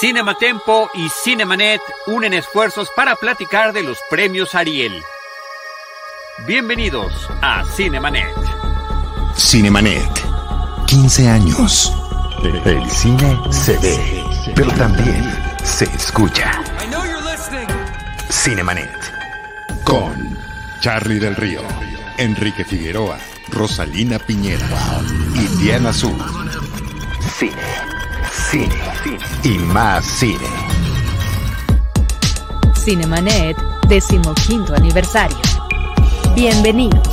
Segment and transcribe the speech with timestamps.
[0.00, 5.02] Cinematempo y Cinemanet unen esfuerzos para platicar de los premios Ariel.
[6.46, 7.12] Bienvenidos
[7.42, 8.32] a Cinemanet.
[9.36, 10.08] Cinemanet.
[10.86, 11.92] 15 años.
[12.64, 14.24] El cine se ve,
[14.54, 15.28] pero también
[15.64, 16.62] se escucha.
[18.30, 18.94] Cinemanet.
[19.82, 20.38] Con
[20.80, 21.62] Charlie del Río,
[22.18, 23.18] Enrique Figueroa,
[23.48, 24.68] Rosalina Piñera
[25.34, 26.16] y Diana Azul.
[27.36, 27.97] Cine,
[28.50, 28.74] cine,
[29.44, 30.38] y más cine.
[32.74, 35.36] Cinemanet, decimoquinto aniversario.
[36.34, 37.06] Bienvenidos.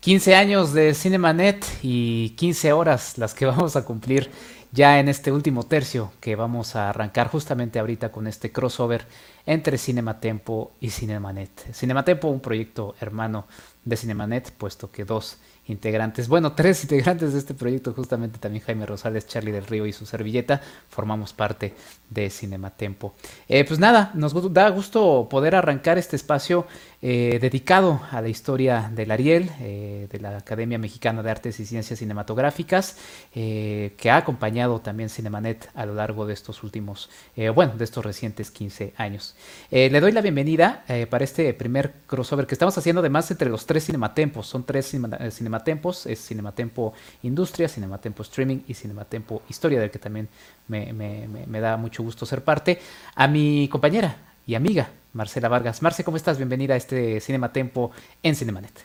[0.00, 4.28] 15 años de Cinemanet y 15 horas las que vamos a cumplir
[4.72, 9.06] ya en este último tercio que vamos a arrancar justamente ahorita con este crossover
[9.46, 11.72] entre Cinematempo y Cinemanet.
[11.72, 13.46] Cinematempo, un proyecto hermano
[13.84, 15.38] de Cinemanet, puesto que dos
[15.68, 19.92] integrantes, bueno, tres integrantes de este proyecto, justamente también Jaime Rosales, Charlie del Río y
[19.92, 21.74] su servilleta, formamos parte
[22.10, 23.14] de Cinematempo.
[23.48, 26.66] Eh, pues nada, nos da gusto poder arrancar este espacio
[27.02, 31.66] eh, dedicado a la historia del Ariel, eh, de la Academia Mexicana de Artes y
[31.66, 32.96] Ciencias Cinematográficas,
[33.32, 37.10] que ha acompañado también Cinemanet a lo largo de estos últimos,
[37.54, 39.34] bueno, de estos recientes 15 años.
[39.70, 43.84] le doy la bienvenida para este primer crossover que estamos haciendo además entre los tres
[43.84, 44.86] Cinematempos, son tres
[45.30, 50.28] Cinematempos, es Cinematempo Industria, Cinematempo Streaming y Cinematempo Historia, del que también
[50.68, 52.80] me, me da mucho gusto ser parte,
[53.14, 55.82] a mi compañera y amiga Marcela Vargas.
[55.82, 56.36] Marce, ¿cómo estás?
[56.36, 57.90] Bienvenida a este Cinema Tempo
[58.22, 58.84] en Cinemanet.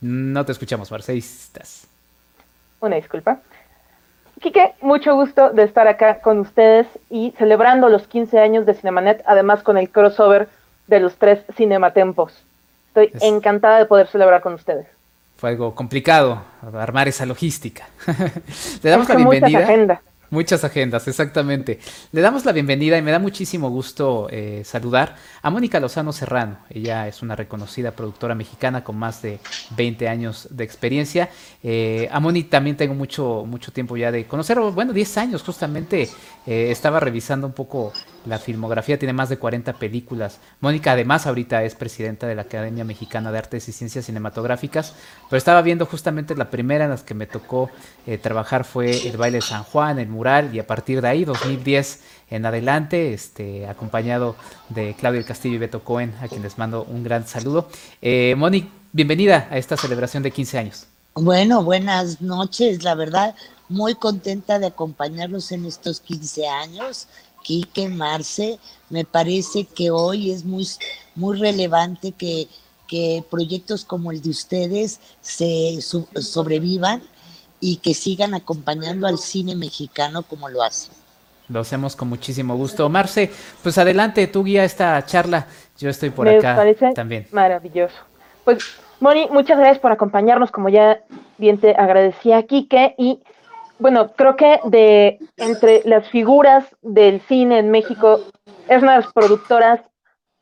[0.00, 1.86] No te escuchamos, Marce, estás.
[2.80, 3.40] Una disculpa.
[4.40, 9.22] Quique, mucho gusto de estar acá con ustedes y celebrando los 15 años de Cinemanet,
[9.26, 10.48] además con el crossover
[10.86, 12.42] de los tres Cinematempos.
[12.88, 14.86] Estoy encantada de poder celebrar con ustedes.
[15.36, 16.42] Fue algo complicado
[16.78, 17.88] armar esa logística.
[18.82, 20.00] Le damos la bienvenida.
[20.34, 21.78] Muchas agendas, exactamente.
[22.10, 26.58] Le damos la bienvenida y me da muchísimo gusto eh, saludar a Mónica Lozano Serrano.
[26.68, 29.38] Ella es una reconocida productora mexicana con más de
[29.76, 31.30] 20 años de experiencia.
[31.62, 36.10] Eh, a Mónica también tengo mucho, mucho tiempo ya de conocer, bueno, 10 años justamente.
[36.46, 37.92] Eh, estaba revisando un poco
[38.26, 40.40] la filmografía, tiene más de 40 películas.
[40.60, 44.94] Mónica además ahorita es presidenta de la Academia Mexicana de Artes y Ciencias Cinematográficas,
[45.30, 47.70] pero estaba viendo justamente la primera en las que me tocó
[48.20, 52.00] trabajar fue El baile de San Juan, El mural y a partir de ahí, 2010
[52.30, 54.36] en adelante, este, acompañado
[54.70, 57.68] de Claudio Castillo y Beto Cohen, a quien les mando un gran saludo.
[58.00, 60.86] Eh, Moni, bienvenida a esta celebración de 15 años.
[61.14, 63.34] Bueno, buenas noches, la verdad,
[63.68, 67.06] muy contenta de acompañarlos en estos 15 años.
[67.42, 68.58] Quique, Marce,
[68.88, 70.66] me parece que hoy es muy,
[71.14, 72.48] muy relevante que,
[72.88, 77.02] que proyectos como el de ustedes se sobrevivan
[77.66, 80.92] y que sigan acompañando al cine mexicano como lo hacen.
[81.48, 82.90] Lo hacemos con muchísimo gusto.
[82.90, 83.30] Marce,
[83.62, 85.46] pues adelante, tú guía esta charla.
[85.78, 87.26] Yo estoy por Me acá parece también.
[87.32, 87.96] Maravilloso.
[88.44, 88.58] Pues,
[89.00, 91.00] Moni, muchas gracias por acompañarnos, como ya
[91.38, 92.94] bien te agradecía, Quique.
[92.98, 93.22] Y
[93.78, 98.20] bueno, creo que de entre las figuras del cine en México,
[98.68, 99.80] es una de las productoras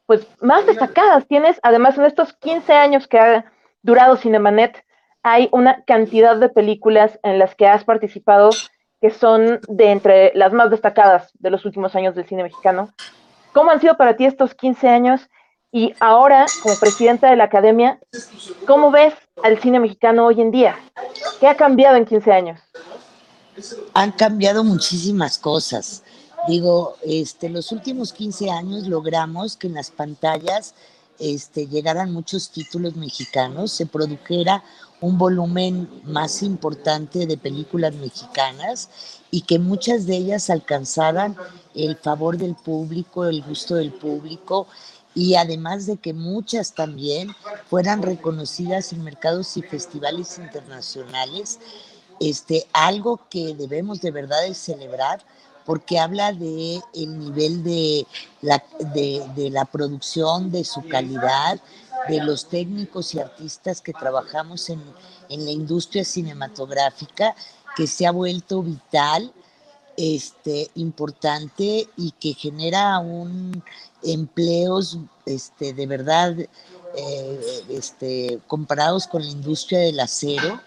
[0.07, 1.29] pues más destacadas.
[1.29, 3.45] Tienes, además, en estos 15 años que ha
[3.83, 4.85] durado Cinemanet,
[5.23, 8.51] hay una cantidad de películas en las que has participado
[9.01, 12.93] que son de entre las más destacadas de los últimos años del cine mexicano.
[13.53, 15.29] ¿Cómo han sido para ti estos 15 años?
[15.73, 17.99] Y ahora, como presidenta de la academia,
[18.67, 20.77] ¿cómo ves al cine mexicano hoy en día?
[21.41, 22.61] ¿Qué ha cambiado en 15 años?
[23.95, 26.05] Han cambiado muchísimas cosas.
[26.47, 30.75] Digo, este, los últimos 15 años logramos que en las pantallas
[31.23, 34.65] este, llegaran muchos títulos mexicanos, se produjera
[35.01, 38.89] un volumen más importante de películas mexicanas
[39.31, 41.37] y que muchas de ellas alcanzaran
[41.77, 44.67] el favor del público, el gusto del público
[45.15, 47.31] y además de que muchas también
[47.71, 51.61] fueran reconocidas en mercados y festivales internacionales,
[52.19, 55.25] este, algo que debemos de verdad celebrar
[55.65, 58.07] porque habla de el nivel de
[58.41, 58.63] la,
[58.95, 61.61] de, de la producción, de su calidad,
[62.09, 64.83] de los técnicos y artistas que trabajamos en,
[65.29, 67.35] en la industria cinematográfica,
[67.77, 69.33] que se ha vuelto vital,
[69.97, 73.63] este, importante y que genera un
[74.03, 80.61] empleos este, de verdad eh, este, comparados con la industria del acero.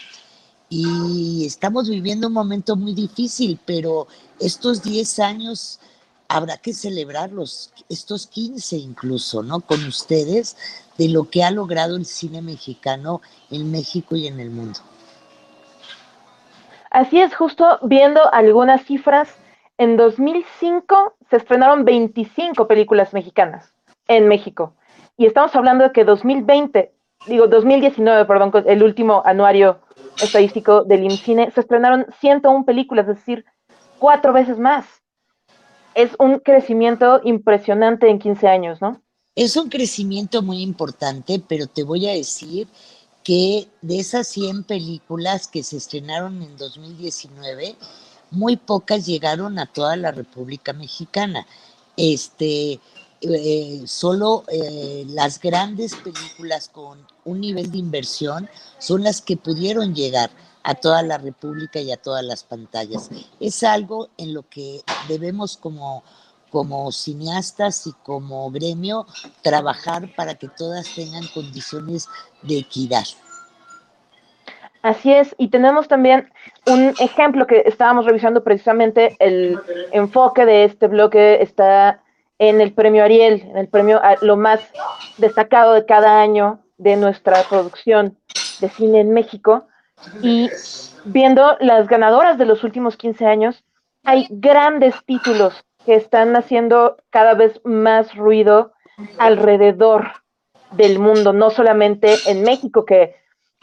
[0.68, 4.08] Y estamos viviendo un momento muy difícil, pero
[4.40, 5.80] estos 10 años
[6.28, 9.62] habrá que celebrarlos, estos 15 incluso, ¿no?
[9.62, 10.58] Con ustedes,
[10.98, 13.22] de lo que ha logrado el cine mexicano
[13.52, 14.80] en México y en el mundo.
[16.90, 19.30] Así es, justo viendo algunas cifras,
[19.78, 23.74] en 2005 se estrenaron 25 películas mexicanas
[24.08, 24.74] en México.
[25.18, 26.94] Y estamos hablando de que 2020,
[27.28, 29.80] digo 2019, perdón, el último anuario
[30.22, 33.46] estadístico del IMCINE, se estrenaron 101 películas, es decir,
[34.00, 34.86] cuatro veces más.
[35.94, 39.02] Es un crecimiento impresionante en 15 años, ¿no?
[39.36, 42.68] Es un crecimiento muy importante, pero te voy a decir
[43.24, 47.76] que de esas 100 películas que se estrenaron en 2019,
[48.32, 51.48] muy pocas llegaron a toda la República Mexicana.
[51.98, 52.80] Este,
[53.22, 59.96] eh, solo eh, las grandes películas con un nivel de inversión son las que pudieron
[59.96, 60.30] llegar
[60.66, 63.12] a toda la República y a todas las pantallas.
[63.40, 66.04] Es algo en lo que debemos como,
[66.50, 69.06] como cineastas y como gremio
[69.44, 72.10] trabajar para que todas tengan condiciones
[72.42, 73.06] de equidad.
[74.82, 76.32] Así es, y tenemos también
[76.68, 79.60] un ejemplo que estábamos revisando precisamente, el
[79.92, 82.02] enfoque de este bloque está
[82.40, 84.60] en el premio Ariel, en el premio lo más
[85.18, 88.18] destacado de cada año de nuestra producción
[88.60, 89.68] de cine en México.
[90.22, 90.50] Y
[91.06, 93.64] viendo las ganadoras de los últimos 15 años,
[94.04, 98.74] hay grandes títulos que están haciendo cada vez más ruido
[99.18, 100.12] alrededor
[100.72, 103.16] del mundo, no solamente en México, que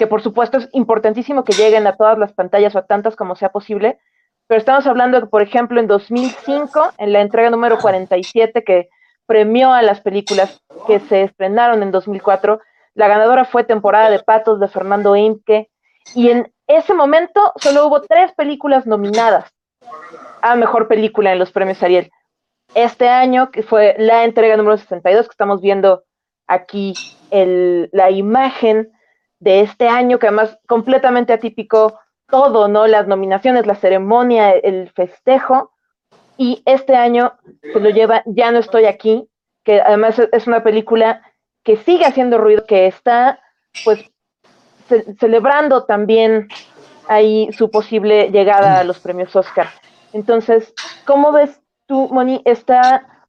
[0.02, 3.36] que por supuesto es importantísimo que lleguen a todas las pantallas o a tantas como
[3.36, 3.98] sea posible,
[4.46, 8.88] pero estamos hablando de por ejemplo, en 2005, en la entrega número 47 que
[9.26, 12.60] premió a las películas que se estrenaron en 2004,
[12.94, 15.70] la ganadora fue Temporada de Patos de Fernando Imke,
[16.14, 19.52] y en ese momento solo hubo tres películas nominadas
[20.40, 22.10] a Mejor Película en los premios Ariel.
[22.74, 26.04] Este año, que fue la entrega número 62, que estamos viendo
[26.46, 26.94] aquí
[27.30, 28.90] el, la imagen
[29.38, 32.86] de este año, que además completamente atípico todo, ¿no?
[32.86, 35.72] Las nominaciones, la ceremonia, el festejo.
[36.38, 39.28] Y este año se lo lleva Ya no estoy aquí,
[39.64, 41.22] que además es una película
[41.62, 43.40] que sigue haciendo ruido, que está
[43.84, 44.11] pues
[45.18, 46.48] celebrando también
[47.08, 49.68] ahí su posible llegada a los premios Oscar.
[50.12, 50.72] Entonces,
[51.06, 53.26] ¿cómo ves tú, Moni, esta,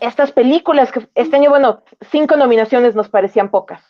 [0.00, 3.82] estas películas que este año, bueno, cinco nominaciones nos parecían pocas?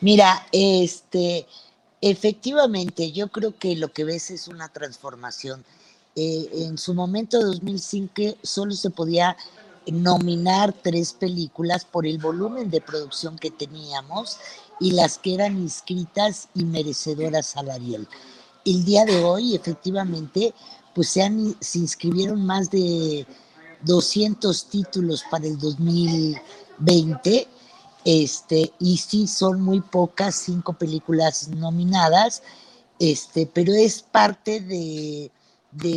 [0.00, 1.46] Mira, este,
[2.00, 5.64] efectivamente, yo creo que lo que ves es una transformación.
[6.16, 9.36] Eh, en su momento, 2005, solo se podía
[9.86, 14.38] nominar tres películas por el volumen de producción que teníamos
[14.80, 18.08] y las que eran inscritas y merecedoras salarial.
[18.64, 20.54] El día de hoy, efectivamente,
[20.94, 23.26] pues se, han, se inscribieron más de
[23.82, 27.48] 200 títulos para el 2020
[28.04, 32.42] este, y sí son muy pocas, cinco películas nominadas,
[32.98, 35.30] este, pero es parte de,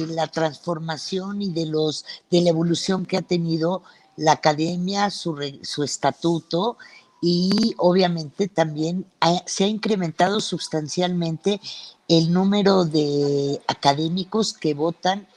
[0.07, 3.83] la transformación y de, los, de la evolución que ha tenido
[4.15, 6.77] la academia, su, su estatuto,
[7.21, 9.05] y obviamente también
[9.45, 11.59] se ha incrementado sustancialmente
[12.07, 15.27] el número de académicos que votan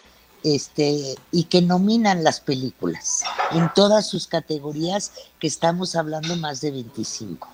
[0.43, 6.71] este, y que nominan las películas en todas sus categorías, que estamos hablando más de
[6.71, 7.49] 25.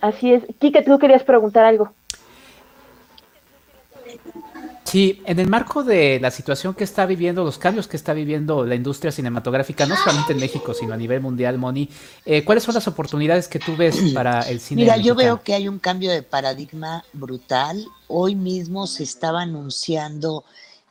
[0.00, 0.44] Así es.
[0.58, 1.92] Kike, tú querías preguntar algo.
[4.94, 8.64] Sí, en el marco de la situación que está viviendo, los cambios que está viviendo
[8.64, 11.90] la industria cinematográfica, no solamente en México, sino a nivel mundial, Moni,
[12.24, 14.82] eh, ¿cuáles son las oportunidades que tú ves para el cine?
[14.82, 17.84] Mira, yo veo que hay un cambio de paradigma brutal.
[18.06, 20.44] Hoy mismo se estaba anunciando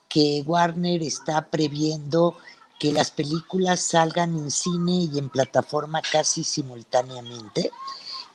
[0.10, 2.36] que Warner está previendo
[2.77, 7.72] que las películas salgan en cine y en plataforma casi simultáneamente.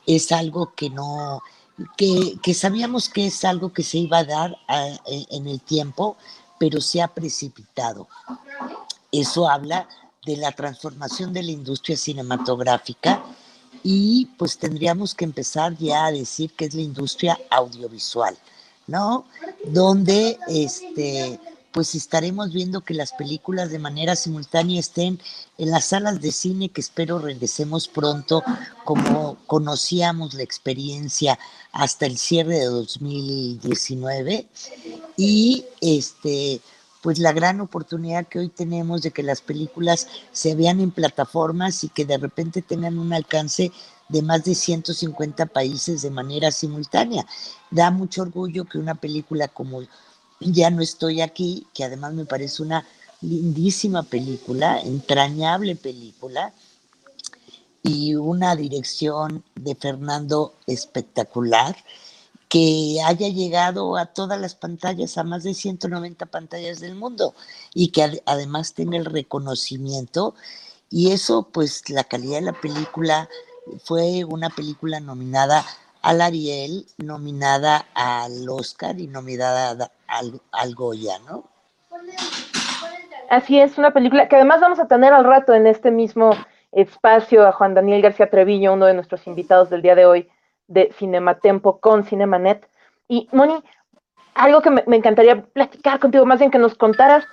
[0.07, 1.43] Es algo que no,
[1.97, 4.57] que, sabíamos que es algo que se iba a dar
[5.05, 6.17] en el tiempo,
[6.59, 8.07] pero se ha precipitado.
[9.11, 9.87] Eso habla
[10.25, 13.23] de la transformación de la industria cinematográfica
[13.83, 18.37] y pues tendríamos que empezar ya a decir que es la industria audiovisual,
[18.87, 19.25] ¿no?
[19.65, 21.39] Donde este
[21.71, 25.19] pues estaremos viendo que las películas de manera simultánea estén
[25.57, 28.43] en las salas de cine que espero regresemos pronto
[28.83, 31.37] como conocíamos la experiencia
[31.71, 34.47] hasta el cierre de 2019
[35.17, 36.61] y este
[37.01, 41.83] pues la gran oportunidad que hoy tenemos de que las películas se vean en plataformas
[41.83, 43.71] y que de repente tengan un alcance
[44.09, 47.25] de más de 150 países de manera simultánea.
[47.71, 49.81] Da mucho orgullo que una película como
[50.39, 52.85] ya no estoy aquí, que además me parece una
[53.21, 56.53] lindísima película, entrañable película,
[57.81, 61.75] y una dirección de Fernando espectacular,
[62.49, 67.35] que haya llegado a todas las pantallas, a más de 190 pantallas del mundo
[67.75, 70.33] y que además tenga el reconocimiento.
[70.89, 73.29] Y eso, pues la calidad de la película
[73.83, 75.63] fue una película nominada
[76.01, 81.43] al Ariel, nominada al Oscar y nominada al, al Goya, ¿no?
[83.29, 86.31] Así es, una película que además vamos a tener al rato en este mismo
[86.71, 90.29] espacio a Juan Daniel García Treviño, uno de nuestros invitados del día de hoy
[90.67, 92.67] de Cinematempo con Cinemanet.
[93.07, 93.61] Y Moni,
[94.35, 97.25] algo que me, encantaría platicar contigo, más bien que nos contaras,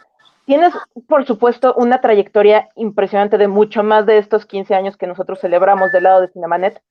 [0.45, 0.75] tienes
[1.09, 5.93] por supuesto una trayectoria impresionante de mucho más de estos 15 años que nosotros celebramos
[5.93, 6.83] del lado de Cinemanet,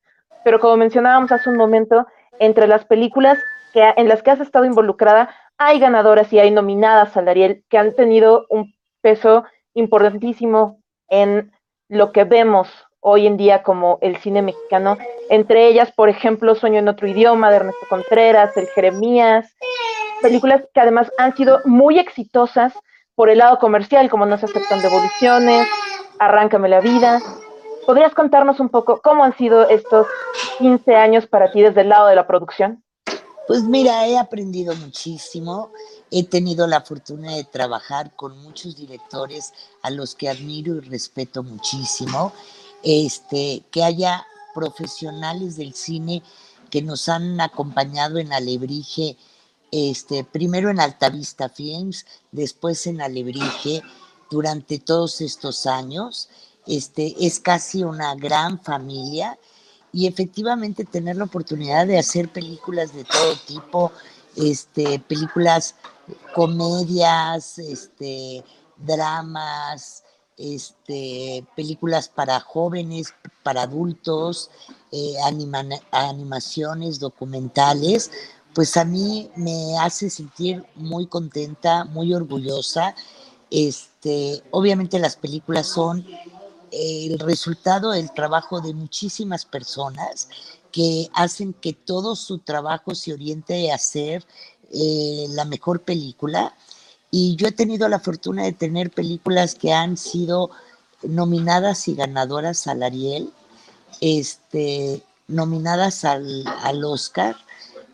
[0.45, 2.05] pero como mencionábamos hace un momento,
[2.37, 3.39] entre las películas
[3.73, 7.79] que, en las que has estado involucrada, hay ganadoras y hay nominadas al Ariel que
[7.79, 11.51] han tenido un peso importantísimo en
[11.89, 14.99] lo que vemos hoy en día como el cine mexicano.
[15.31, 19.51] Entre ellas, por ejemplo, Sueño en otro idioma de Ernesto Contreras, El Jeremías,
[20.21, 22.71] películas que además han sido muy exitosas
[23.15, 25.67] por el lado comercial, como No se aceptan devoluciones,
[26.19, 27.19] Arráncame la vida.
[27.85, 30.07] ¿Podrías contarnos un poco cómo han sido estos
[30.57, 32.83] 15 años para ti desde el lado de la producción?
[33.47, 35.71] Pues mira, he aprendido muchísimo.
[36.09, 41.43] He tenido la fortuna de trabajar con muchos directores a los que admiro y respeto
[41.43, 42.33] muchísimo.
[42.81, 44.25] Este, que haya
[44.55, 46.23] profesionales del cine
[46.71, 49.17] que nos han acompañado en Alebrije,
[49.71, 53.83] este, primero en Altavista Films, después en Alebrije,
[54.31, 56.29] durante todos estos años.
[56.67, 59.37] Este, es casi una gran familia
[59.93, 63.91] y efectivamente tener la oportunidad de hacer películas de todo tipo,
[64.35, 65.75] este, películas,
[66.33, 68.43] comedias, este,
[68.77, 70.03] dramas,
[70.37, 74.49] este, películas para jóvenes, para adultos,
[74.91, 75.13] eh,
[75.91, 78.11] animaciones, documentales,
[78.53, 82.95] pues a mí me hace sentir muy contenta, muy orgullosa.
[83.51, 86.05] Este, obviamente las películas son
[86.71, 90.27] el resultado del trabajo de muchísimas personas
[90.71, 94.25] que hacen que todo su trabajo se oriente a hacer
[94.71, 96.53] eh, la mejor película.
[97.11, 100.49] Y yo he tenido la fortuna de tener películas que han sido
[101.03, 103.31] nominadas y ganadoras al Ariel,
[104.01, 107.37] este, nominadas al, al Oscar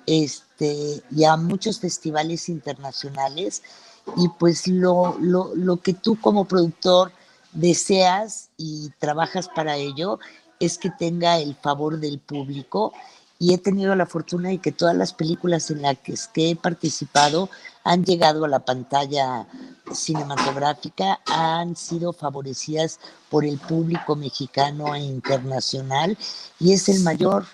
[0.07, 3.61] este, y a muchos festivales internacionales.
[4.17, 7.11] Y pues lo, lo, lo que tú como productor
[7.53, 10.19] deseas y trabajas para ello
[10.59, 12.93] es que tenga el favor del público.
[13.39, 17.49] Y he tenido la fortuna de que todas las películas en las que he participado
[17.83, 19.47] han llegado a la pantalla
[19.91, 22.99] cinematográfica, han sido favorecidas
[23.31, 26.15] por el público mexicano e internacional.
[26.59, 27.47] Y es el mayor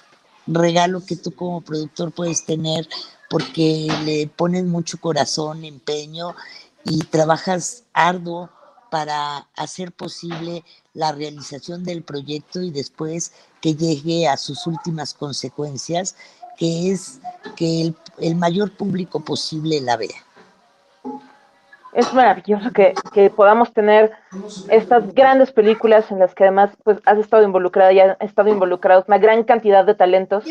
[0.46, 2.88] regalo que tú como productor puedes tener
[3.30, 6.36] porque le pones mucho corazón, empeño
[6.84, 8.50] y trabajas arduo
[8.90, 10.64] para hacer posible
[10.94, 16.16] la realización del proyecto y después que llegue a sus últimas consecuencias,
[16.58, 17.20] que es
[17.56, 20.24] que el, mayor público posible la vea.
[21.94, 22.94] Es maravilloso que,
[23.36, 24.12] podamos tener
[24.70, 29.06] estas grandes películas en las que además pues has estado involucrada y han estado involucrados
[29.08, 30.44] una gran cantidad de talentos,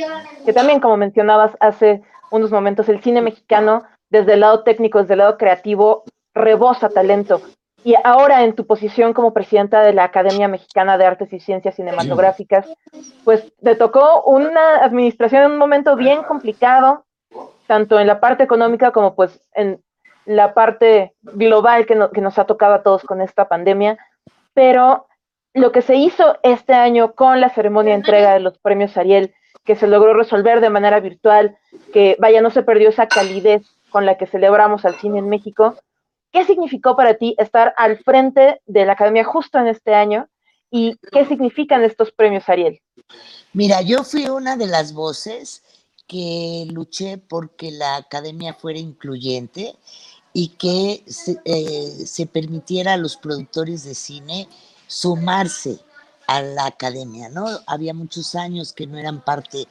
[0.44, 5.14] que también como mencionabas hace unos momentos, el cine mexicano desde el lado técnico, desde
[5.14, 7.40] el lado creativo, rebosa talento
[7.86, 11.76] y ahora en tu posición como presidenta de la Academia Mexicana de Artes y Ciencias
[11.76, 12.66] Cinematográficas,
[13.22, 17.04] pues te tocó una administración en un momento bien complicado,
[17.68, 19.80] tanto en la parte económica como pues en
[20.24, 23.96] la parte global que, que nos ha tocado a todos con esta pandemia,
[24.52, 25.06] pero
[25.54, 29.32] lo que se hizo este año con la ceremonia de entrega de los premios Ariel,
[29.64, 31.56] que se logró resolver de manera virtual,
[31.92, 35.76] que vaya, no se perdió esa calidez con la que celebramos al cine en México,
[36.36, 40.28] ¿Qué significó para ti estar al frente de la academia justo en este año?
[40.70, 42.78] ¿Y qué significan estos premios Ariel?
[43.54, 45.62] Mira, yo fui una de las voces
[46.06, 49.76] que luché porque la academia fuera incluyente
[50.34, 54.46] y que se, eh, permitiera a los productores de cine
[54.86, 55.78] sumarse
[56.26, 57.46] a la academia, ¿no?
[57.66, 59.66] Había muchos años que no eran parte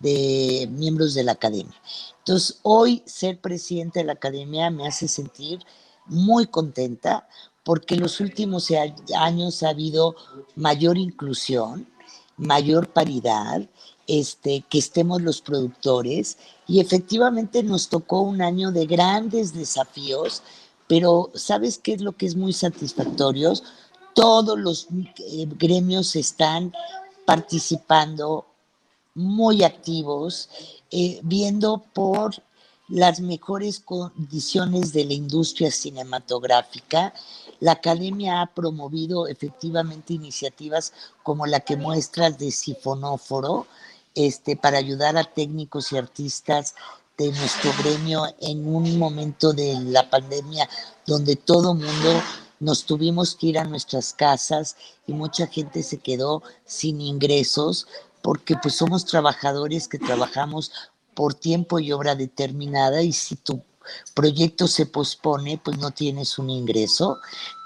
[0.00, 1.80] de miembros de la academia.
[2.18, 5.60] Entonces, hoy ser presidente de la academia me hace sentir
[6.10, 7.26] muy contenta
[7.64, 8.68] porque en los últimos
[9.16, 10.16] años ha habido
[10.56, 11.86] mayor inclusión,
[12.36, 13.68] mayor paridad,
[14.06, 16.36] este, que estemos los productores
[16.66, 20.42] y efectivamente nos tocó un año de grandes desafíos,
[20.88, 23.52] pero ¿sabes qué es lo que es muy satisfactorio?
[24.14, 24.88] Todos los
[25.18, 26.72] eh, gremios están
[27.24, 28.46] participando
[29.14, 30.48] muy activos,
[30.90, 32.34] eh, viendo por
[32.90, 37.14] las mejores condiciones de la industria cinematográfica.
[37.60, 40.92] La academia ha promovido efectivamente iniciativas
[41.22, 43.66] como la que muestras de Sifonóforo,
[44.14, 46.74] este, para ayudar a técnicos y artistas
[47.16, 50.68] de nuestro gremio en un momento de la pandemia
[51.06, 52.22] donde todo mundo
[52.58, 57.86] nos tuvimos que ir a nuestras casas y mucha gente se quedó sin ingresos
[58.22, 60.72] porque pues somos trabajadores que trabajamos
[61.14, 63.62] por tiempo y obra determinada y si tu
[64.14, 67.18] proyecto se pospone pues no tienes un ingreso.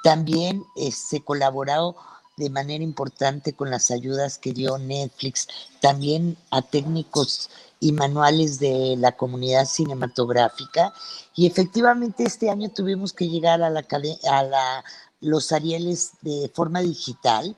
[0.02, 1.96] También eh, se colaboró
[2.36, 5.46] de manera importante con las ayudas que dio Netflix,
[5.80, 7.48] también a técnicos
[7.80, 10.92] y manuales de la comunidad cinematográfica.
[11.34, 13.84] Y efectivamente este año tuvimos que llegar a, la,
[14.30, 14.84] a la,
[15.20, 17.56] los Arieles de forma digital.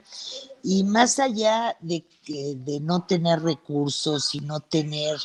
[0.62, 5.16] Y más allá de, de no tener recursos y no tener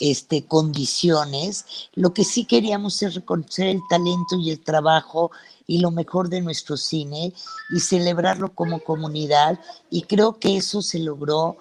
[0.00, 5.30] este, condiciones, lo que sí queríamos es reconocer el talento y el trabajo
[5.66, 7.32] y lo mejor de nuestro cine
[7.70, 9.58] y celebrarlo como comunidad
[9.90, 11.56] y creo que eso se logró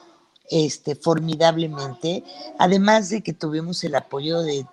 [0.50, 2.24] este, formidablemente,
[2.60, 4.66] además de que tuvimos el apoyo de,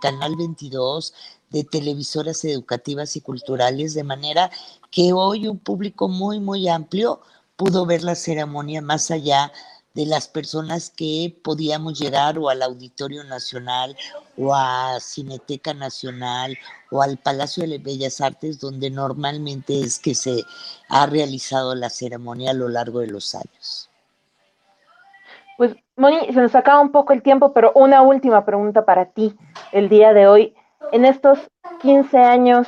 [0.00, 1.12] Canal 22,
[1.50, 4.50] de televisoras educativas y culturales, de manera
[4.90, 7.20] que hoy un público muy, muy amplio
[7.56, 9.52] pudo ver la ceremonia más allá de
[9.94, 13.96] las personas que podíamos llegar o al Auditorio Nacional
[14.38, 16.56] o a Cineteca Nacional
[16.90, 20.44] o al Palacio de Bellas Artes, donde normalmente es que se
[20.88, 23.90] ha realizado la ceremonia a lo largo de los años.
[25.58, 29.36] Pues, Moni, se nos acaba un poco el tiempo, pero una última pregunta para ti
[29.72, 30.54] el día de hoy.
[30.90, 31.38] En estos
[31.82, 32.66] 15 años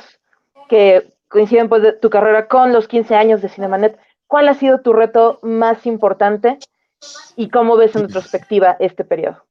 [0.69, 4.81] que coinciden pues, de tu carrera con los 15 años de Cinemanet, ¿cuál ha sido
[4.81, 6.59] tu reto más importante
[7.35, 9.43] y cómo ves en retrospectiva este periodo?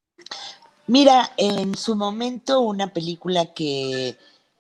[0.87, 4.19] Mira, en su momento una película que,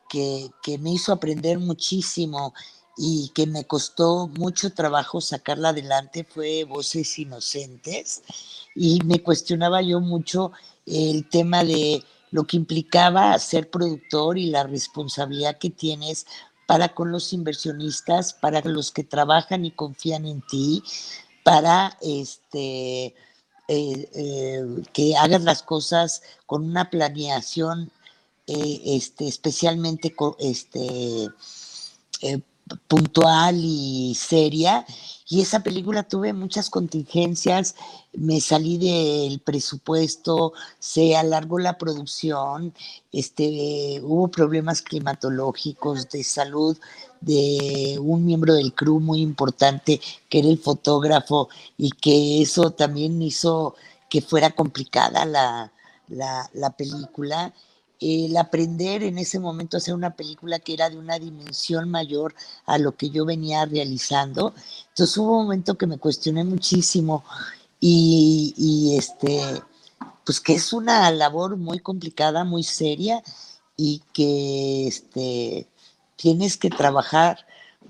[0.09, 2.54] que, me hizo aprender muchísimo
[2.96, 8.22] y que me costó mucho trabajo sacarla adelante fue Voces Inocentes
[8.74, 10.52] y me cuestionaba yo mucho
[10.87, 16.26] el tema de lo que implicaba ser productor y la responsabilidad que tienes
[16.66, 20.83] para con los inversionistas, para los que trabajan y confían en ti,
[21.44, 23.14] para este, eh,
[23.68, 27.92] eh, que hagas las cosas con una planeación
[28.46, 31.28] eh, este, especialmente este,
[32.88, 34.85] puntual y seria.
[35.28, 37.74] Y esa película tuve muchas contingencias,
[38.12, 42.74] me salí del presupuesto, se alargó la producción,
[43.12, 46.78] este, hubo problemas climatológicos, de salud,
[47.24, 53.20] de un miembro del crew muy importante que era el fotógrafo y que eso también
[53.22, 53.74] hizo
[54.08, 55.72] que fuera complicada la,
[56.08, 57.52] la, película.
[58.00, 62.34] El aprender en ese momento a hacer una película que era de una dimensión mayor
[62.66, 64.54] a lo que yo venía realizando.
[64.90, 67.24] Entonces hubo un momento que me cuestioné muchísimo
[67.80, 69.62] y, y este,
[70.24, 73.22] pues que es una labor muy complicada, muy seria
[73.76, 75.66] y que este,
[76.16, 77.38] tienes que trabajar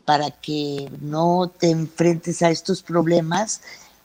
[0.04, 3.62] para que no te enfrentes a estos problemas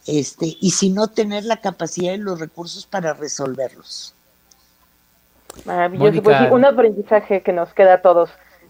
[0.07, 4.15] este, y si no tener la capacidad y los recursos para resolverlos.
[5.65, 8.29] Maravilloso, pues un aprendizaje que nos queda a todos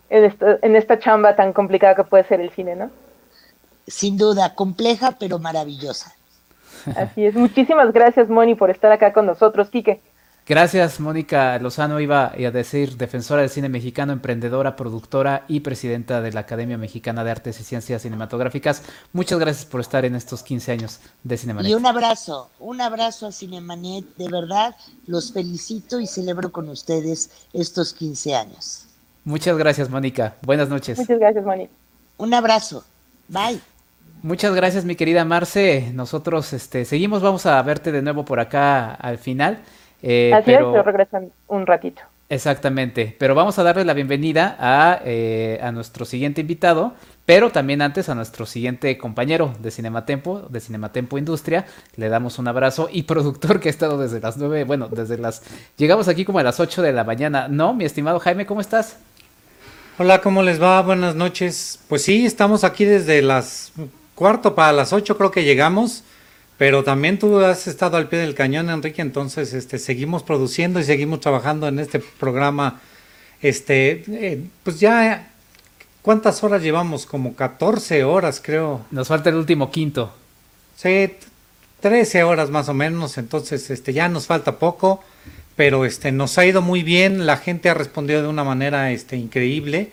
[0.09, 2.89] en esta, en esta chamba tan complicada que puede ser el cine, ¿no?
[3.87, 6.15] Sin duda, compleja pero maravillosa.
[6.95, 10.01] Así es, muchísimas gracias Moni por estar acá con nosotros, Quique.
[10.49, 11.99] Gracias, Mónica Lozano.
[11.99, 17.23] Iba a decir defensora del cine mexicano, emprendedora, productora y presidenta de la Academia Mexicana
[17.23, 18.81] de Artes y Ciencias Cinematográficas.
[19.13, 21.69] Muchas gracias por estar en estos 15 años de Cinemanet.
[21.69, 24.03] Y un abrazo, un abrazo a Cinemanet.
[24.17, 28.87] De verdad, los felicito y celebro con ustedes estos 15 años.
[29.25, 30.33] Muchas gracias, Mónica.
[30.41, 30.97] Buenas noches.
[30.97, 31.71] Muchas gracias, Mónica.
[32.17, 32.83] Un abrazo.
[33.27, 33.61] Bye.
[34.23, 35.91] Muchas gracias, mi querida Marce.
[35.93, 39.59] Nosotros este, seguimos, vamos a verte de nuevo por acá al final.
[40.01, 40.77] Eh, Así pero...
[40.77, 42.01] es, regresan un ratito.
[42.31, 46.93] Exactamente, pero vamos a darle la bienvenida a, eh, a, nuestro siguiente invitado,
[47.25, 52.47] pero también antes a nuestro siguiente compañero de Cinematempo, de Cinematempo Industria, le damos un
[52.47, 55.41] abrazo y productor que ha estado desde las nueve, bueno, desde las,
[55.75, 57.73] llegamos aquí como a las ocho de la mañana, ¿no?
[57.73, 58.99] Mi estimado Jaime, ¿cómo estás?
[59.97, 60.81] Hola, ¿cómo les va?
[60.83, 61.79] Buenas noches.
[61.89, 63.73] Pues sí, estamos aquí desde las
[64.13, 66.03] cuarto para las ocho creo que llegamos.
[66.59, 70.83] Pero también tú has estado al pie del cañón, Enrique, entonces este, seguimos produciendo y
[70.83, 72.81] seguimos trabajando en este programa.
[73.41, 75.31] Este, eh, pues ya,
[76.01, 77.05] ¿cuántas horas llevamos?
[77.05, 78.85] Como 14 horas, creo.
[78.91, 80.13] Nos falta el último quinto.
[80.75, 81.13] Sí,
[81.79, 85.01] 13 horas más o menos, entonces este, ya nos falta poco,
[85.55, 89.15] pero este, nos ha ido muy bien, la gente ha respondido de una manera este,
[89.15, 89.91] increíble,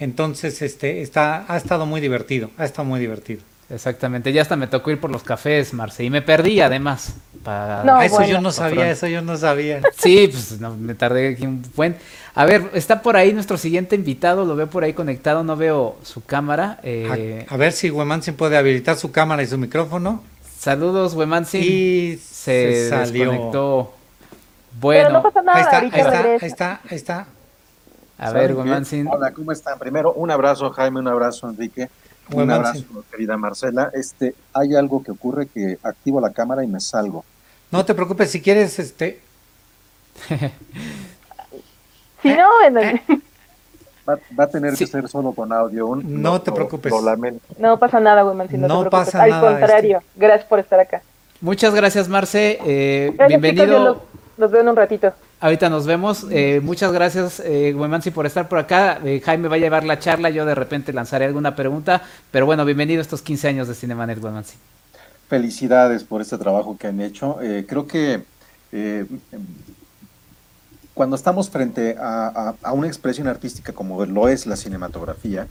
[0.00, 3.47] entonces este, está, ha estado muy divertido, ha estado muy divertido.
[3.70, 7.14] Exactamente, ya hasta me tocó ir por los cafés, Marce, y me perdí además.
[7.44, 8.04] Para...
[8.04, 9.82] eso yo no sabía, eso yo no sabía.
[9.96, 11.96] Sí, pues me tardé aquí un buen.
[12.34, 15.98] A ver, está por ahí nuestro siguiente invitado, lo veo por ahí conectado, no veo
[16.02, 16.78] su cámara.
[16.82, 17.46] Eh...
[17.48, 20.22] A, ver si Wemansin puede habilitar su cámara y su micrófono.
[20.58, 21.62] Saludos, Wemansin.
[21.62, 23.30] Y se, salió.
[23.30, 23.94] desconectó.
[24.80, 27.26] Bueno, no pasa nada, ahí está, ahí está, ahí está, ahí está.
[28.18, 29.06] A ver, Wemansin.
[29.08, 29.78] Hola, ¿cómo están?
[29.78, 31.88] Primero, un abrazo, Jaime, un abrazo, Enrique.
[32.32, 33.90] Un abrazo, querida Marcela.
[33.94, 37.24] Este, hay algo que ocurre que activo la cámara y me salgo.
[37.70, 39.20] No te preocupes, si quieres, este.
[42.22, 42.48] si no,
[44.08, 45.96] va, va, a tener que ser solo con audio.
[46.02, 46.92] no te preocupes.
[47.58, 50.10] no pasa nada, güey, no, no pasa Al contrario, este.
[50.16, 51.02] gracias por estar acá.
[51.40, 52.58] Muchas gracias, Marce.
[52.64, 54.02] Eh, bienvenido.
[54.36, 55.12] nos veo en un ratito.
[55.40, 56.26] Ahorita nos vemos.
[56.30, 57.72] Eh, muchas gracias, eh,
[58.12, 59.00] por estar por acá.
[59.04, 60.30] Eh, Jaime va a llevar la charla.
[60.30, 62.02] Yo de repente lanzaré alguna pregunta.
[62.32, 64.56] Pero bueno, bienvenido a estos 15 años de Cinemanet, Wemansi.
[65.28, 67.40] Felicidades por este trabajo que han hecho.
[67.40, 68.24] Eh, creo que
[70.92, 75.46] cuando estamos frente a, una expresión artística como lo es la cinematografía,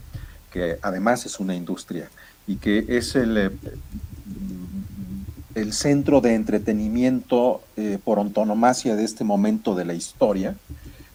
[0.52, 2.10] que además es una industria
[2.46, 3.58] y que es el
[5.58, 10.56] el centro de entretenimiento eh, por antonomasia de este momento de la historia.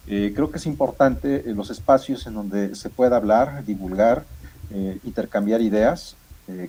[0.08, 4.24] Eh, creo que es importante los espacios en donde se pueda hablar, divulgar,
[4.72, 6.16] eh, intercambiar ideas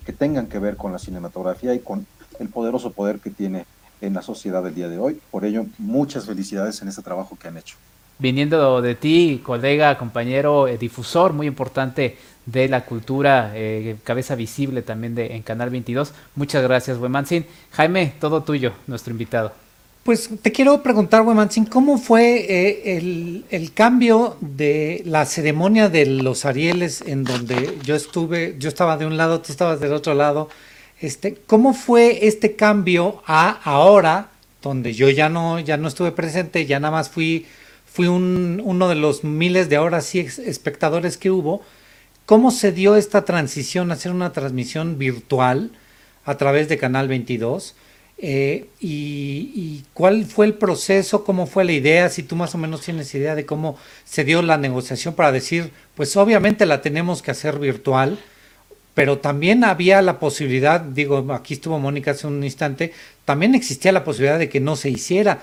[0.05, 2.05] que tengan que ver con la cinematografía y con
[2.39, 3.65] el poderoso poder que tiene
[4.01, 5.19] en la sociedad del día de hoy.
[5.31, 7.75] Por ello, muchas felicidades en este trabajo que han hecho.
[8.23, 15.13] Viniendo de ti, colega, compañero, difusor muy importante de la cultura, eh, cabeza visible también
[15.13, 16.13] de, en Canal 22.
[16.35, 17.45] Muchas gracias, Wemansin.
[17.71, 19.51] Jaime, todo tuyo, nuestro invitado.
[20.03, 26.05] Pues te quiero preguntar, Wemansin, ¿cómo fue eh, el, el, cambio de la ceremonia de
[26.05, 30.13] los Arieles en donde yo estuve, yo estaba de un lado, tú estabas del otro
[30.13, 30.47] lado?
[31.01, 34.29] Este, ¿Cómo fue este cambio a ahora,
[34.61, 37.45] donde yo ya no, ya no estuve presente, ya nada más fui,
[37.93, 41.61] fui un, uno de los miles de ahora sí espectadores que hubo?
[42.25, 45.69] ¿Cómo se dio esta transición a hacer una transmisión virtual
[46.25, 47.75] a través de Canal 22?
[48.17, 51.23] Eh, y, cuál fue el proceso?
[51.23, 52.09] ¿Cómo fue la idea?
[52.09, 55.69] Si tú más o menos tienes idea de cómo se dio la negociación para decir,
[55.93, 58.17] pues obviamente la tenemos que hacer virtual,
[58.95, 62.91] pero también había la posibilidad, digo, aquí estuvo Mónica hace un instante,
[63.23, 65.41] también existía la posibilidad de que no se hiciera,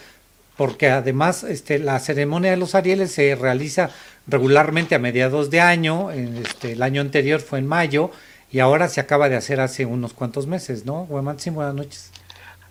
[0.61, 3.89] porque además este, la ceremonia de los Arieles se realiza
[4.27, 8.11] regularmente a mediados de año, este, el año anterior fue en mayo
[8.53, 11.09] y ahora se acaba de hacer hace unos cuantos meses, ¿no?
[11.39, 12.13] sí, buenas noches.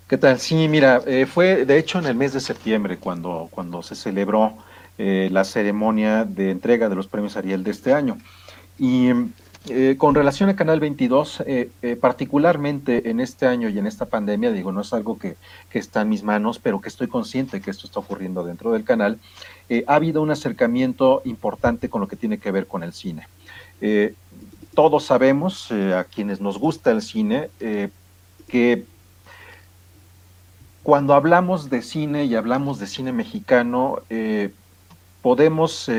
[0.07, 0.39] ¿Qué tal?
[0.39, 4.59] Sí, mira, eh, fue de hecho en el mes de septiembre cuando, cuando se celebró
[4.99, 8.19] eh, la ceremonia de entrega de los premios Ariel de este año.
[8.77, 9.09] Y
[9.67, 11.43] eh, con relación a Canal 22,
[11.99, 15.35] particularmente en este año y en esta pandemia, digo, no es algo que,
[15.71, 19.19] está en mis manos, pero que estoy consciente que esto está ocurriendo dentro del canal,
[19.69, 23.27] eh, ha habido un acercamiento importante con lo que tiene que ver con el cine.
[23.81, 24.15] Eh,
[24.73, 27.49] todos sabemos, eh, a quienes nos gusta el cine,
[28.47, 28.85] que
[30.81, 33.99] cuando hablamos de cine y hablamos de cine mexicano,
[35.21, 35.89] podemos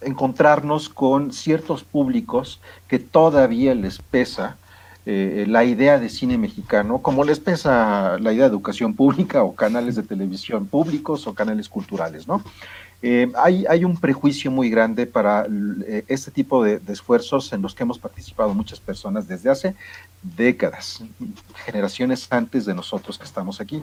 [0.00, 4.56] encontrarnos con ciertos públicos que todavía les pesa
[5.08, 9.94] la idea de cine mexicano, como les pesa la idea de educación pública o canales
[9.94, 12.42] de televisión públicos o canales culturales, ¿no?
[13.02, 15.46] Eh, hay, hay, un prejuicio muy grande para
[15.86, 19.74] eh, este tipo de, esfuerzos en los que hemos participado muchas personas desde hace
[20.22, 21.04] décadas,
[21.66, 23.82] generaciones antes de nosotros que estamos aquí.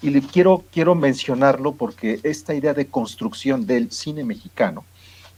[0.00, 4.84] Y quiero, quiero mencionarlo porque esta idea de construcción del cine mexicano,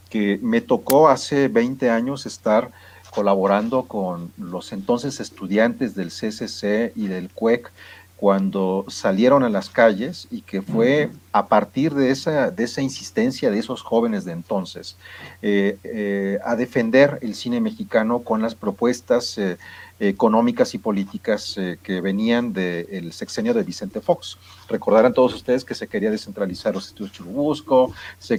[0.08, 2.70] que me tocó hace 20 años estar
[3.10, 7.72] colaborando con los entonces estudiantes del CCC y del CUEC
[8.16, 13.50] cuando salieron a las calles y que fue a partir de esa, de esa insistencia
[13.50, 14.96] de esos jóvenes de entonces
[15.42, 19.58] eh, eh, a defender el cine mexicano con las propuestas eh,
[19.98, 24.36] económicas y políticas que venían del sexenio de Vicente Fox.
[24.68, 27.92] Recordarán todos ustedes que se quería descentralizar los estudios Churubusco,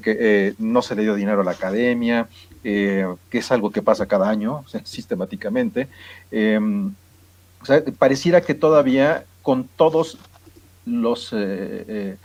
[0.03, 2.29] que no se le dio dinero a la academia,
[2.61, 5.87] que es algo que pasa cada año sistemáticamente.
[7.97, 10.17] pareciera que todavía con todos
[10.87, 12.17] los eh, eh,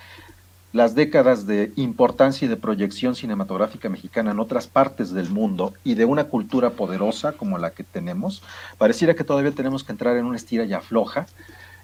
[0.73, 5.95] las décadas de importancia y de proyección cinematográfica mexicana en otras partes del mundo y
[5.95, 8.43] de una cultura poderosa como la que tenemos,
[8.79, 11.27] pareciera que todavía tenemos que entrar en una estira y afloja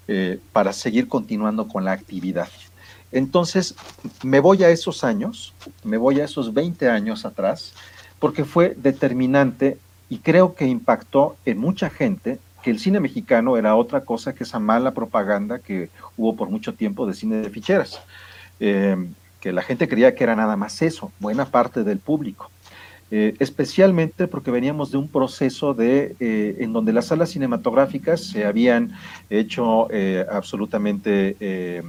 [0.07, 2.49] eh, para seguir continuando con la actividad.
[3.11, 3.75] Entonces,
[4.23, 7.73] me voy a esos años, me voy a esos 20 años atrás,
[8.19, 9.77] porque fue determinante
[10.09, 14.43] y creo que impactó en mucha gente que el cine mexicano era otra cosa que
[14.43, 18.01] esa mala propaganda que hubo por mucho tiempo de cine de ficheras,
[18.59, 18.95] eh,
[19.39, 22.51] que la gente creía que era nada más eso, buena parte del público.
[23.11, 28.45] Eh, especialmente porque veníamos de un proceso de, eh, en donde las salas cinematográficas se
[28.45, 28.91] habían
[29.31, 31.83] hecho eh, absolutamente,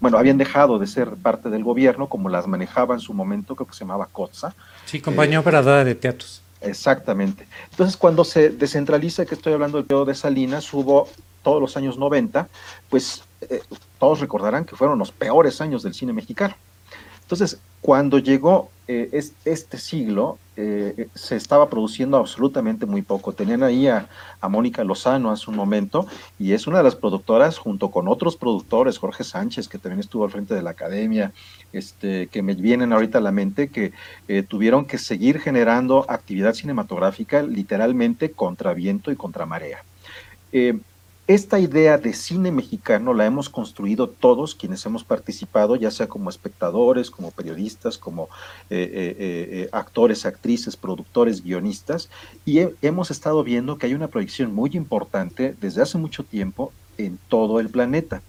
[0.00, 3.68] bueno, habían dejado de ser parte del gobierno como las manejaba en su momento, creo
[3.68, 4.52] que se llamaba COTSA.
[4.84, 6.42] Sí, compañía operadora de teatros.
[6.60, 7.46] Exactamente.
[7.70, 11.08] Entonces, cuando se descentraliza, que estoy hablando del periodo de Salinas, hubo
[11.44, 12.48] todos los años 90,
[12.88, 13.22] pues
[14.02, 16.56] todos recordarán que fueron los peores años del cine mexicano.
[17.20, 23.32] Entonces, cuando llegó eh, este siglo, eh, se estaba produciendo absolutamente muy poco.
[23.32, 24.08] Tenían ahí a,
[24.48, 28.98] Mónica Lozano hace un momento, y es una de las productoras, junto con otros productores,
[28.98, 31.30] Jorge Sánchez, que también estuvo al frente de la academia,
[31.72, 33.92] este, que me vienen ahorita a la mente, que
[34.26, 39.84] eh, tuvieron que seguir generando actividad cinematográfica literalmente contra viento y contra marea
[41.28, 46.28] esta idea de cine mexicano la hemos construido todos quienes hemos participado, ya sea como
[46.28, 48.24] espectadores, como periodistas, como
[48.70, 52.10] eh, eh, eh, actores, actrices, productores, guionistas,
[52.44, 57.18] y hemos estado viendo que hay una proyección muy importante desde hace mucho tiempo en
[57.28, 58.20] todo el planeta.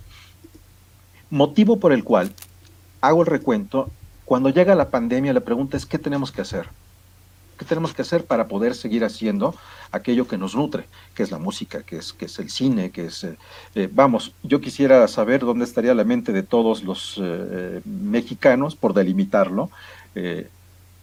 [1.32, 2.32] Motivo por el cual
[3.02, 3.90] hago el recuento,
[4.24, 6.68] cuando llega la pandemia la pregunta es, ¿qué tenemos que hacer?
[7.64, 9.56] ¿Qué tenemos que hacer para poder seguir haciendo
[9.90, 10.84] aquello que nos nutre,
[11.16, 13.24] que es la música, que es, que es el cine, que es...
[13.24, 13.38] Eh,
[13.74, 18.94] eh, vamos, yo quisiera saber dónde estaría la mente de todos los eh, mexicanos por
[18.94, 19.70] delimitarlo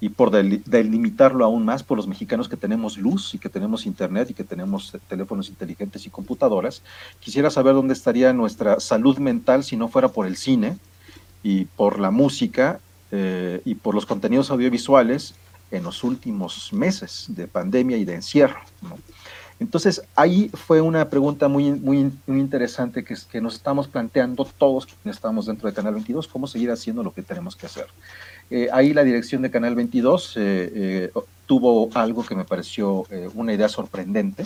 [0.00, 4.28] y por delimitarlo aún más por los mexicanos que tenemos luz y que tenemos internet
[4.30, 6.82] y que tenemos teléfonos inteligentes y computadoras.
[7.20, 10.76] Quisiera saber dónde estaría nuestra salud mental si no fuera por el cine
[11.42, 12.80] y por la música
[13.64, 15.34] y por los contenidos audiovisuales
[15.70, 18.60] en los últimos meses de pandemia y de encierro.
[19.58, 24.86] Entonces, ahí fue una pregunta muy, muy, muy interesante que, que, nos estamos planteando todos
[24.86, 27.86] quienes estamos dentro de Canal 22, cómo seguir haciendo lo que tenemos que hacer.
[28.50, 31.12] Eh, ahí la dirección de Canal 22 eh, eh,
[31.46, 33.04] tuvo algo que me pareció
[33.34, 34.44] una idea sorprendente,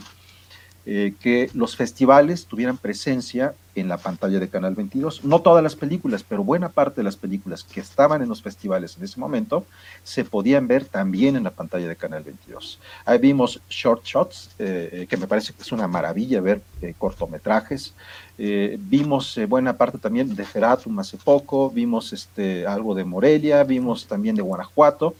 [0.84, 5.24] que los festivales tuvieran presencia en la pantalla de Canal 22.
[5.24, 8.96] No todas las películas, pero buena parte de las películas que estaban en los festivales
[8.96, 9.66] en ese momento
[10.02, 12.78] se podían ver también en la pantalla de Canal 22.
[13.04, 16.94] Ahí vimos short shots, eh, eh, que me parece que es una maravilla ver eh,
[16.96, 17.94] cortometrajes.
[18.36, 24.34] vimos buena parte también de Feratum hace poco, vimos este, algo de Morelia, vimos también
[24.36, 25.14] de Guanajuato.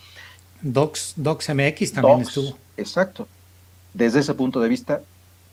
[0.63, 2.57] Docs, Docs MX también estuvo.
[2.77, 3.29] Exacto.
[3.93, 5.03] Desde ese punto de vista,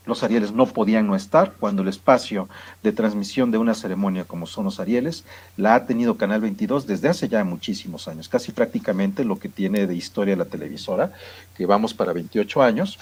[0.04, 2.48] los Arieles no podían no estar cuando el espacio
[2.82, 5.24] de transmisión de una ceremonia como son los Arieles
[5.56, 9.86] la ha tenido Canal 22 desde hace ya muchísimos años, casi prácticamente lo que tiene
[9.86, 11.12] de historia la televisora,
[11.56, 12.98] que vamos para 28 años.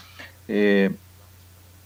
[0.49, 0.95] Eh,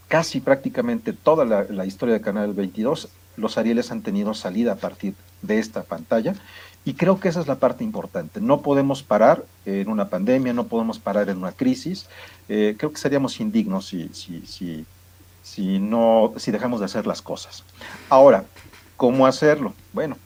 [0.08, 5.14] casi prácticamente toda la, historia de Canal 22, los Arieles han tenido salida a partir
[5.42, 6.34] de esta pantalla
[6.84, 8.40] y creo que esa es la parte importante.
[8.40, 12.06] No podemos parar en una pandemia, no podemos parar en una crisis.
[12.48, 14.86] Eh, creo que seríamos indignos si
[15.44, 17.62] si no, si dejamos de hacer las cosas.
[18.08, 18.44] Ahora,
[18.96, 19.74] ¿cómo hacerlo?
[19.92, 20.16] Bueno,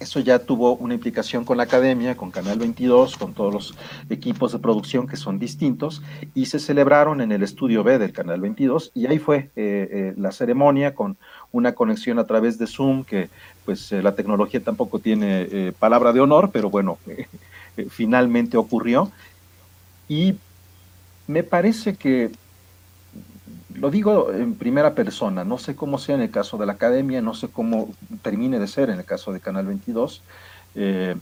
[0.00, 3.74] eso ya tuvo una implicación con la academia, con Canal 22, con todos los
[4.10, 6.02] equipos de producción que son distintos,
[6.34, 10.14] y se celebraron en el estudio B del Canal 22, y ahí fue eh, eh,
[10.16, 11.16] la ceremonia con
[11.52, 13.30] una conexión a través de Zoom, que
[13.64, 16.98] pues eh, la tecnología tampoco tiene palabra de honor, pero bueno,
[17.88, 19.12] finalmente ocurrió.
[20.08, 20.34] Y
[21.28, 22.32] me parece que
[23.84, 27.20] lo digo en primera persona, no sé cómo sea en el caso de la academia,
[27.20, 27.90] no sé cómo
[28.22, 30.22] termine de ser en el caso de Canal 22,
[30.74, 31.16] eh,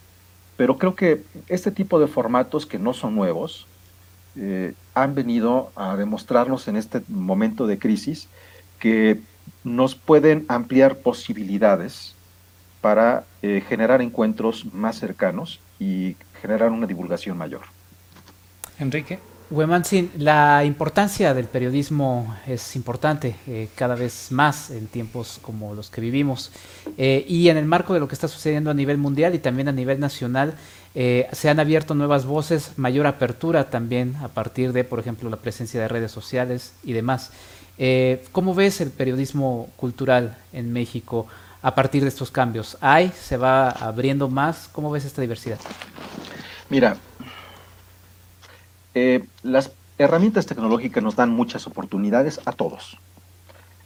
[0.56, 3.66] pero creo que este tipo de formatos que no son nuevos
[4.36, 8.28] eh, han venido a demostrarnos en este momento de crisis
[8.78, 9.18] que
[9.64, 12.14] nos pueden ampliar posibilidades
[12.80, 17.62] para eh, generar encuentros más cercanos y generar una divulgación mayor.
[18.78, 19.18] Enrique.
[19.52, 25.90] Wemansin, la importancia del periodismo es importante eh, cada vez más en tiempos como los
[25.90, 26.50] que vivimos
[26.96, 29.68] eh, y en el marco de lo que está sucediendo a nivel mundial y también
[29.68, 30.54] a nivel nacional
[30.94, 35.36] eh, se han abierto nuevas voces, mayor apertura también a partir de, por ejemplo, la
[35.36, 37.30] presencia de redes sociales y demás.
[38.32, 41.26] ¿Cómo ves el periodismo cultural en México
[41.60, 42.78] a partir de estos cambios?
[42.80, 43.12] ¿Hay?
[43.20, 44.68] ¿Se va abriendo más?
[44.72, 45.58] ¿Cómo ves esta diversidad?
[46.70, 46.96] Mira,
[48.94, 52.98] eh, las herramientas tecnológicas nos dan muchas oportunidades a todos.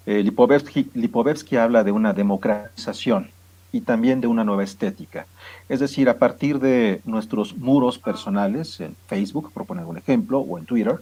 [0.07, 3.31] Eh, Lipovetsky, habla de una democratización
[3.73, 5.27] y también de una nueva estética.
[5.69, 10.59] Es decir, a partir de nuestros muros personales, en Facebook, por poner un ejemplo, o
[10.59, 11.01] en Twitter,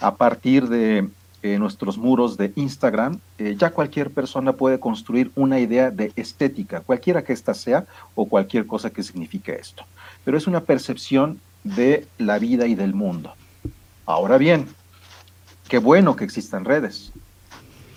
[0.00, 1.08] a partir de
[1.42, 6.80] eh, nuestros muros de Instagram, eh, ya cualquier persona puede construir una idea de estética,
[6.80, 9.84] cualquiera que ésta sea o cualquier cosa que signifique esto.
[10.24, 13.34] Pero es una percepción de la vida y del mundo.
[14.06, 14.68] Ahora bien,
[15.68, 17.12] qué bueno que existan redes,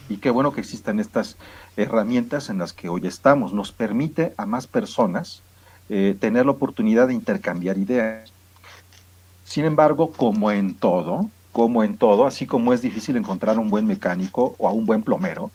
[0.09, 1.37] y qué bueno que existan estas
[1.75, 3.53] herramientas en las que hoy estamos.
[3.53, 5.41] Nos permite a más personas
[5.89, 8.31] eh, tener la oportunidad de intercambiar ideas.
[9.43, 13.85] Sin embargo, como en todo, como en todo, así como es difícil encontrar un buen
[13.85, 15.51] mecánico o a un buen plomero,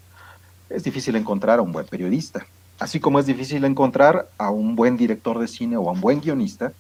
[0.69, 2.47] es difícil encontrar a un buen periodista.
[2.79, 6.21] Así como es difícil encontrar a un buen director de cine o a un buen
[6.21, 6.73] guionista,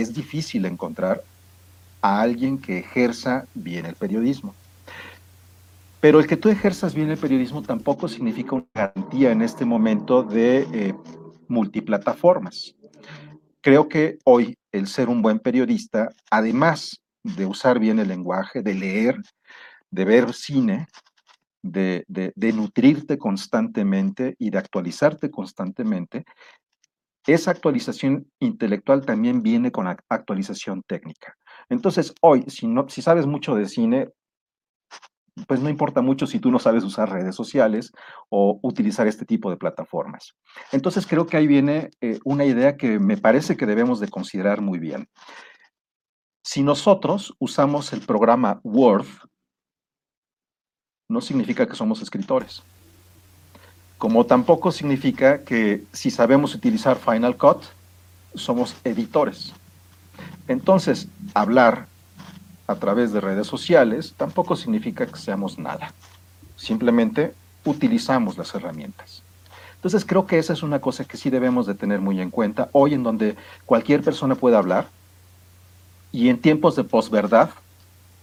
[0.00, 1.22] es difícil encontrar
[2.02, 4.54] a alguien que ejerza bien el periodismo.
[6.00, 10.22] Pero el que tú ejerzas bien el periodismo tampoco significa una garantía en este momento
[10.22, 10.94] de eh,
[11.48, 12.74] multiplataformas.
[13.62, 18.74] Creo que hoy el ser un buen periodista, además de usar bien el lenguaje, de
[18.74, 19.16] leer,
[19.90, 20.88] de ver cine,
[21.62, 26.24] de, de, nutrirte constantemente y de actualizarte constantemente,
[27.32, 31.36] esa actualización intelectual también viene con actualización técnica.
[31.68, 34.08] Entonces, hoy, si, no, si sabes mucho de cine,
[35.48, 37.92] pues no importa mucho si tú no sabes usar redes sociales
[38.28, 40.34] o utilizar este tipo de plataformas.
[40.70, 44.60] Entonces creo que ahí viene eh, una idea que me parece que debemos de considerar
[44.60, 45.08] muy bien.
[46.44, 49.06] Si nosotros usamos el programa Word,
[51.08, 52.62] no significa que somos escritores.
[54.04, 57.62] Como tampoco significa que si sabemos utilizar Final Cut,
[58.34, 59.54] somos editores.
[60.46, 61.86] Entonces, hablar
[62.66, 65.94] a través de redes sociales tampoco significa que seamos nada.
[66.54, 67.32] Simplemente
[67.64, 69.22] utilizamos las herramientas.
[69.76, 72.68] Entonces creo que esa es una cosa que sí debemos de tener muy en cuenta
[72.72, 74.86] hoy en donde cualquier persona puede hablar
[76.12, 77.48] y en tiempos de posverdad,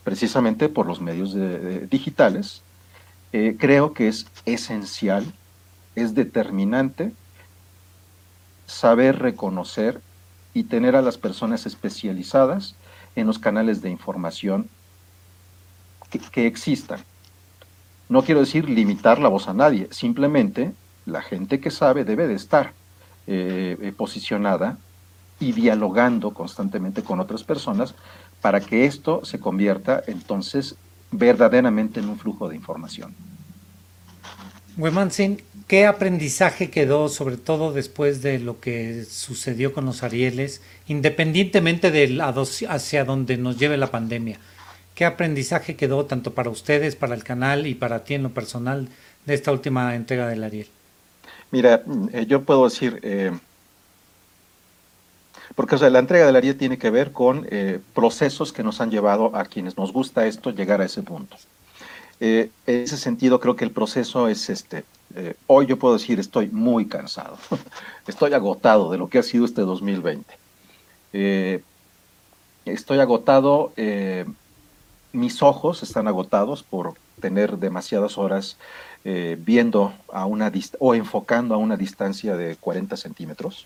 [0.03, 1.35] precisamente por los medios
[1.89, 2.61] digitales,
[3.33, 5.25] eh, creo que es esencial,
[5.95, 7.13] es determinante
[8.65, 10.01] saber reconocer
[10.53, 12.75] y tener a las personas especializadas
[13.15, 14.69] en los canales de información
[16.31, 16.99] que, existan.
[18.09, 20.73] No quiero decir limitar la voz a nadie, simplemente
[21.05, 22.73] la gente que sabe debe de estar
[23.27, 24.77] eh, eh, posicionada
[25.39, 27.95] y dialogando constantemente con otras personas
[28.41, 30.75] para que esto se convierta entonces
[31.11, 33.15] verdaderamente en un flujo de información.
[34.77, 41.91] Wemansin, ¿qué aprendizaje quedó, sobre todo después de lo que sucedió con los Arieles, independientemente
[41.91, 42.19] de
[42.69, 44.39] hacia donde nos lleve la pandemia?
[44.95, 48.87] ¿Qué aprendizaje quedó tanto para ustedes, para el canal y para ti en lo personal
[49.25, 50.67] de esta última entrega del Ariel?
[51.51, 53.31] Mira, eh, yo puedo decir, eh,
[55.55, 59.35] porque la entrega del Ariel tiene que ver con eh, procesos que nos han llevado
[59.35, 61.35] a quienes nos gusta esto llegar a ese punto.
[62.23, 64.85] Eh, en ese sentido, creo que el proceso es este.
[65.15, 67.37] Eh, hoy yo puedo decir, estoy muy cansado,
[68.07, 70.31] estoy agotado de lo que ha sido este 2020.
[71.13, 71.63] Eh,
[72.63, 73.73] estoy agotado,
[75.11, 78.57] mis ojos están agotados por tener demasiadas horas
[79.03, 83.65] viendo a una o enfocando a una distancia de 40 centímetros.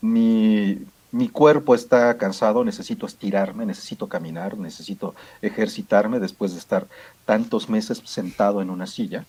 [0.00, 0.78] mi,
[1.12, 6.88] mi cuerpo está cansado, necesito estirarme, necesito caminar, necesito ejercitarme después de estar
[7.26, 9.26] tantos meses sentado en una silla.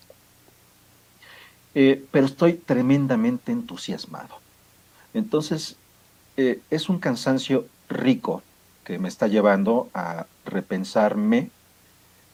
[1.76, 4.40] Eh, pero estoy tremendamente entusiasmado.
[5.14, 5.76] Entonces,
[6.38, 8.44] eh, es un cansancio rico
[8.86, 11.50] que me está llevando a repensarme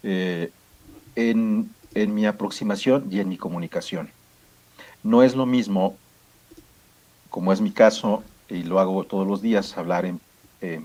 [0.04, 0.52] eh,
[1.16, 4.12] en, en mi aproximación y en mi comunicación.
[5.02, 5.98] No es lo mismo,
[7.32, 10.20] como es mi caso, y lo hago todos los días, hablar en,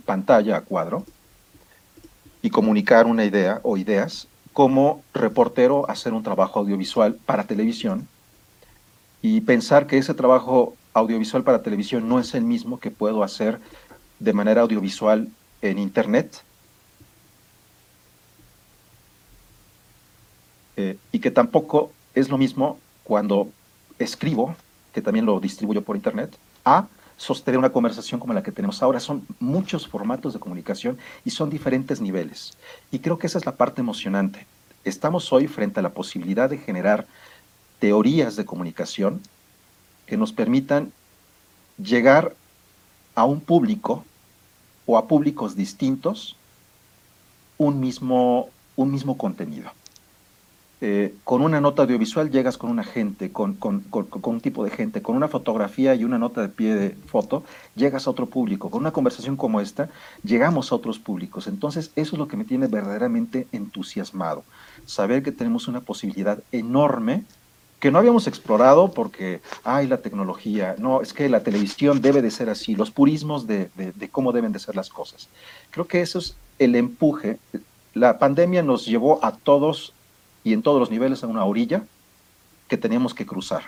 [0.03, 1.05] pantalla a cuadro
[2.43, 8.07] y comunicar una idea o ideas, como reportero hacer un trabajo audiovisual para televisión
[9.21, 13.59] y pensar que ese trabajo audiovisual para televisión no es el mismo que puedo hacer
[14.21, 15.29] de manera audiovisual
[15.61, 16.43] en Internet.
[20.77, 23.49] Eh, y que tampoco es lo mismo cuando
[23.99, 24.55] escribo,
[24.93, 26.87] que también lo distribuyo por Internet, a
[27.17, 29.01] sostener una conversación como la que tenemos ahora.
[29.01, 32.57] Son muchos formatos de comunicación y son diferentes niveles.
[32.91, 34.47] Y creo que esa es la parte emocionante.
[34.85, 37.07] Estamos hoy frente a la posibilidad de generar
[37.79, 39.21] teorías de comunicación
[40.07, 40.93] que nos permitan
[41.79, 42.35] llegar
[43.15, 44.05] a un público
[44.87, 46.37] o a públicos distintos
[47.57, 49.71] un mismo, un mismo contenido.
[50.81, 53.57] Eh, con una nota audiovisual llegas con una gente, con,
[53.91, 57.45] un tipo de gente, con una fotografía y una nota de pie de foto,
[57.75, 58.71] llegas a otro público.
[58.71, 59.89] Con una conversación como esta,
[60.25, 61.47] llegamos a otros públicos.
[61.47, 64.45] Entonces, eso es lo que me tiene verdaderamente entusiasmado.
[64.85, 67.25] Saber que tenemos una posibilidad enorme
[67.79, 72.31] que no habíamos explorado porque, ay, la tecnología, no, es que la televisión debe de
[72.31, 75.29] ser así, los purismos de, de cómo deben de ser las cosas.
[75.71, 77.39] Creo que eso es el empuje.
[77.93, 79.93] La pandemia nos llevó a todos
[80.45, 81.83] y en todos los niveles a una orilla
[82.69, 83.65] que teníamos que cruzar,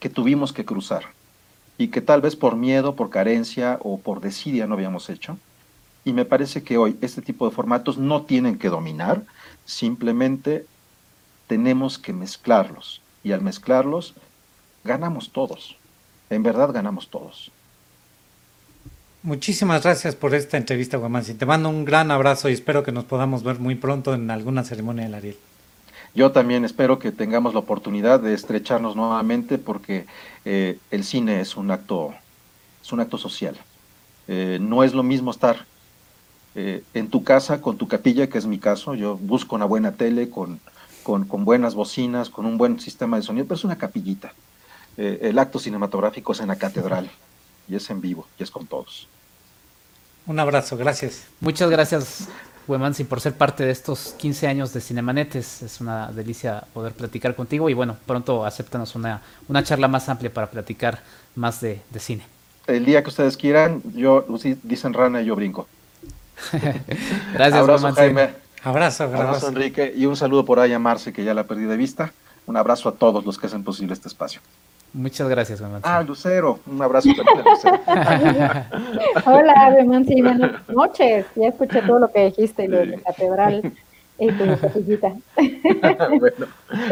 [0.00, 1.04] que tuvimos que cruzar
[1.78, 5.38] y que tal vez por miedo, por carencia o por desidia no habíamos hecho.
[6.04, 9.22] Y me parece que hoy este tipo de formatos no tienen que dominar,
[9.64, 10.66] simplemente
[11.46, 13.00] tenemos que mezclarlos.
[13.22, 14.14] Y al mezclarlos,
[14.84, 15.76] ganamos todos.
[16.30, 17.50] En verdad ganamos todos.
[19.22, 21.34] Muchísimas gracias por esta entrevista, Guamansi.
[21.34, 24.64] Te mando un gran abrazo y espero que nos podamos ver muy pronto en alguna
[24.64, 25.36] ceremonia del Ariel.
[26.14, 30.06] Yo también espero que tengamos la oportunidad de estrecharnos nuevamente porque
[30.44, 32.12] eh, el cine es un acto,
[32.82, 33.56] es un acto social.
[34.26, 35.66] Eh, no es lo mismo estar
[36.56, 38.94] eh, en tu casa con tu capilla, que es mi caso.
[38.94, 40.60] Yo busco una buena tele con,
[41.04, 44.32] con, con buenas bocinas, con un buen sistema de sonido, pero es una capillita.
[44.96, 47.08] el acto cinematográfico es en la catedral
[47.68, 49.06] y es en vivo y es con todos.
[50.26, 51.26] Un abrazo, gracias.
[51.40, 52.28] Muchas gracias,
[52.70, 55.34] Wemansi, por ser parte de estos 15 años de Cinemanet.
[55.34, 60.32] Es, una delicia poder platicar contigo y bueno, pronto acéptanos una, una charla más amplia
[60.32, 61.00] para platicar
[61.34, 62.24] más de, cine.
[62.66, 64.24] El día que ustedes quieran, yo
[64.62, 65.66] dicen rana y yo brinco.
[67.34, 68.30] Gracias, abrazo, Jaime.
[68.62, 69.92] Abrazo, abrazo, Enrique.
[69.96, 72.12] Y un saludo por ahí a Marce, que ya la perdí de vista.
[72.46, 74.40] Un abrazo a todos los que hacen posible este espacio.
[74.92, 75.88] Muchas gracias, Wemansi.
[75.88, 77.80] Ah, Lucero, un abrazo también a Lucero.
[79.26, 81.26] Hola, Wemansi, buenas noches.
[81.36, 83.72] Ya escuché todo lo que dijiste, lo de la catedral
[84.18, 85.12] y tu capillita.
[86.18, 86.46] bueno,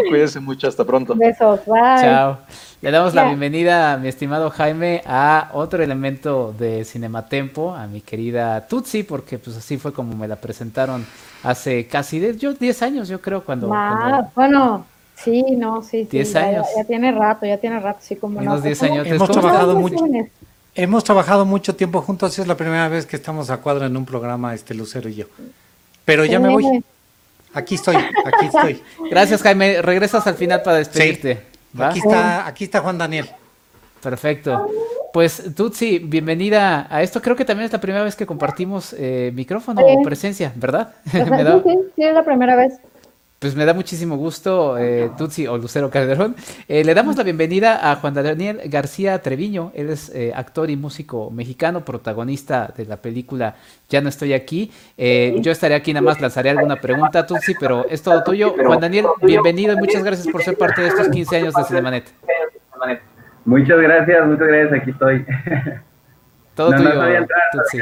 [0.08, 1.14] cuídense mucho, hasta pronto.
[1.16, 2.00] Besos, bye.
[2.00, 2.38] Chao.
[2.80, 8.68] Le damos la bienvenida, mi estimado Jaime, a otro elemento de Cinematempo, a mi querida
[8.68, 11.04] Tutsi, porque pues así fue como me la presentaron
[11.42, 13.68] hace casi 10 años, yo creo, cuando...
[13.74, 14.86] Ah, bueno
[15.22, 16.08] Sí, no, sí, sí.
[16.10, 16.66] 10 años.
[16.76, 19.06] Ya, tiene rato, ya tiene rato, sí, como Unos 10 años.
[19.06, 20.06] Hemos trabajado mucho.
[20.74, 24.04] Hemos trabajado mucho tiempo juntos, es la primera vez que estamos a cuadro en un
[24.04, 25.26] programa, este Lucero y yo.
[26.04, 26.84] Pero ya me voy.
[27.52, 28.82] Aquí estoy, aquí estoy.
[29.10, 29.82] Gracias, Jaime.
[29.82, 31.42] Regresas al final para despedirte.
[31.76, 33.28] Aquí está, aquí está Juan Daniel.
[34.00, 34.70] Perfecto.
[35.12, 37.20] Pues Tutsi, bienvenida a esto.
[37.20, 40.94] Creo que también es la primera vez que compartimos eh, micrófono o presencia, ¿verdad?
[41.10, 41.18] sí,
[41.96, 42.74] sí, es la primera vez.
[43.38, 46.34] Pues me da muchísimo gusto, eh, Tutsi o Lucero Calderón.
[46.66, 49.70] Eh, le damos la bienvenida a Juan Daniel García Treviño.
[49.76, 53.54] Él es eh, actor y músico mexicano, protagonista de la película
[53.88, 54.72] Ya no estoy aquí.
[54.96, 58.56] yo estaré aquí, nada más lanzaré alguna pregunta, Tutsi, pero es todo tuyo.
[58.58, 62.12] Juan Daniel, bienvenido y muchas gracias por ser parte de estos 15 años de Cinemanet.
[63.44, 65.24] Muchas gracias, muchas gracias, aquí estoy.
[66.56, 66.90] Todo tuyo,
[67.52, 67.78] Tutsi.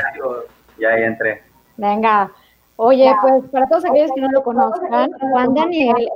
[0.79, 1.43] Ya, ya entré.
[1.79, 2.31] Venga.
[2.77, 6.09] Oye, pues para todos aquellos que no lo conozcan, Juan Daniel,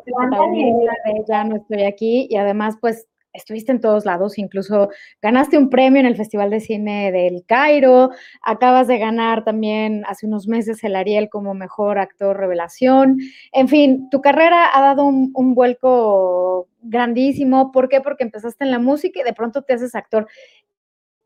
[1.27, 4.91] ya no estoy aquí y además pues estuviste en todos lados, incluso
[5.23, 8.11] ganaste un premio en el Festival de Cine del Cairo,
[8.43, 13.19] acabas de ganar también hace unos meses el Ariel como mejor actor revelación.
[13.53, 17.73] En fin, tu carrera ha dado un, un vuelco grandísimo.
[17.73, 18.01] ¿Por qué?
[18.01, 20.27] Porque empezaste en la música y de pronto te haces actor.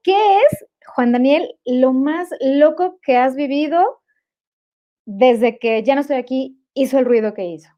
[0.03, 4.03] ¿Qué es, Juan Daniel, lo más loco que has vivido
[5.07, 7.71] desde que ya no estoy aquí, hizo el ruido que hizo?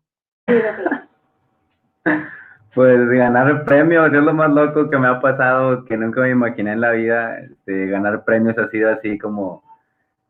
[2.75, 6.29] Pues ganar el premio es lo más loco que me ha pasado, que nunca me
[6.29, 7.39] imaginé en la vida.
[7.39, 9.65] Este, ganar premios ha sido así como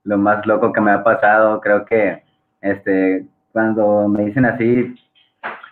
[0.04, 1.60] lo más loco que me ha pasado.
[1.60, 2.22] Creo que
[2.60, 4.94] este, cuando me dicen así,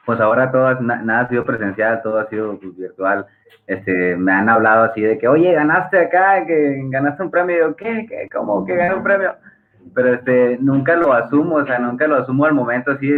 [0.04, 3.24] pues ahora todo, nada ha sido presencial, todo ha sido pues, virtual.
[3.68, 7.54] Este, me han hablado así de que, oye, ganaste acá, que ganaste un premio.
[7.54, 8.04] Y yo, ¿qué?
[8.08, 8.28] ¿Qué?
[8.32, 9.36] ¿Cómo que gané un premio?
[9.94, 13.10] Pero este, nunca lo asumo, o sea, nunca lo asumo al momento, así,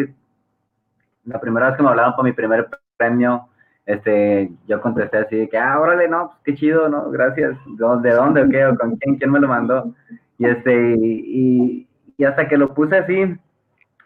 [1.24, 3.48] la primera vez que me hablaban por mi primer premio,
[3.84, 7.10] este, yo contesté así de que, ah, órale, no, pues qué chido, ¿no?
[7.10, 8.66] Gracias, ¿de dónde o qué?
[8.66, 9.16] ¿O con quién?
[9.16, 9.94] ¿Quién me lo mandó?
[10.38, 11.86] Y este, y,
[12.16, 13.36] y hasta que lo puse así,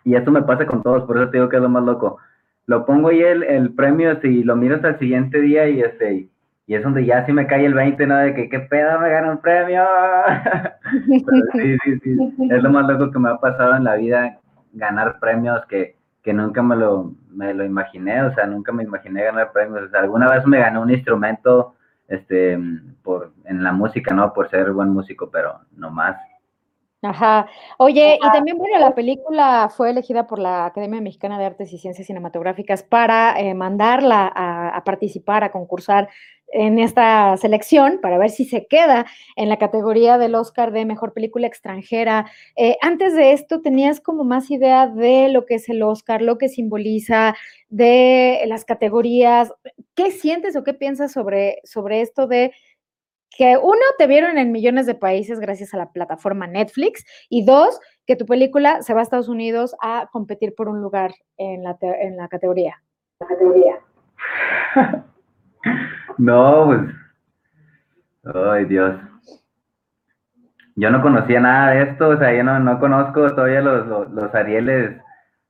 [0.05, 2.19] y esto me pasa con todos, por eso te digo que es lo más loco,
[2.67, 6.30] lo pongo ahí el, el premio, y lo miro hasta el siguiente día, y este,
[6.71, 8.16] y es donde ya sí me cae el 20, ¿no?
[8.16, 9.85] De que qué pedo me gana un premio.
[11.53, 12.16] sí, sí, sí.
[12.49, 14.39] Es lo más loco que me ha pasado en la vida,
[14.73, 19.25] ganar premios que, que nunca me lo, me lo imaginé, o sea, nunca me imaginé
[19.25, 19.83] ganar premios.
[19.83, 21.75] O sea, alguna vez me gané un instrumento
[22.07, 22.57] este,
[23.03, 24.33] por, en la música, ¿no?
[24.33, 26.18] Por ser buen músico, pero no más.
[27.03, 27.47] Ajá.
[27.79, 31.79] Oye, y también, bueno, la película fue elegida por la Academia Mexicana de Artes y
[31.79, 36.11] Ciencias Cinematográficas para eh, mandarla a, participar, a concursar
[36.53, 41.12] en esta selección, para ver si se queda en la categoría del Oscar de Mejor
[41.12, 42.26] Película Extranjera.
[42.57, 46.38] Eh, antes de esto, ¿tenías como más idea de lo que es el Oscar, lo
[46.38, 47.34] que simboliza,
[47.68, 49.53] de las categorías?
[49.94, 52.53] ¿Qué sientes o qué piensas sobre, sobre esto de
[53.36, 57.78] que uno, te vieron en millones de países gracias a la plataforma Netflix y dos,
[58.07, 61.78] que tu película se va a Estados Unidos a competir por un lugar en la,
[61.80, 62.82] en la categoría.
[63.20, 63.80] La categoría.
[66.19, 68.97] No, pues, ay Dios.
[70.77, 74.35] Yo no conocía nada de esto, o sea, yo no, no conozco todavía los, los,
[74.35, 74.97] Arieles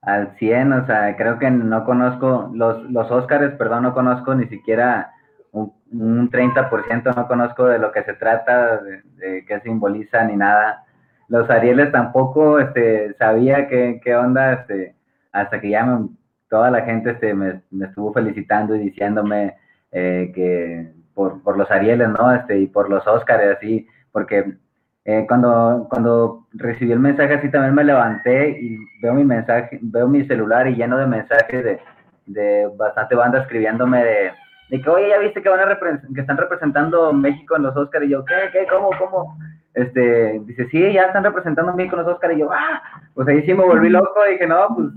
[0.03, 5.13] al 100, o sea, creo que no conozco los, los perdón, no conozco ni siquiera
[5.53, 10.85] un, un 30% no conozco de lo que se trata, de, qué simboliza ni nada.
[11.29, 14.95] Los Arieles tampoco este, sabía qué, qué onda, este,
[15.33, 16.01] hasta que ya
[16.49, 19.57] toda la gente este, me, me, estuvo felicitando y diciéndome
[19.93, 22.33] eh, que por, por, los Arieles, ¿no?
[22.35, 24.55] Este, y por los Óscares, así, porque
[25.05, 30.09] eh, cuando, cuando recibí el mensaje así también me levanté y veo mi mensaje, veo
[30.09, 31.81] mi celular y lleno de mensajes de,
[32.27, 34.31] de bastante banda escribiéndome de
[34.71, 35.79] de que, oye, ya viste que van a
[36.15, 39.37] que están representando México en los Oscars, y yo, ¿qué, qué, cómo, cómo?
[39.75, 42.81] Este, dice, sí, ya están representando México en los Oscars, y yo, ah,
[43.15, 44.89] pues ahí sí me volví loco, dije, no, pues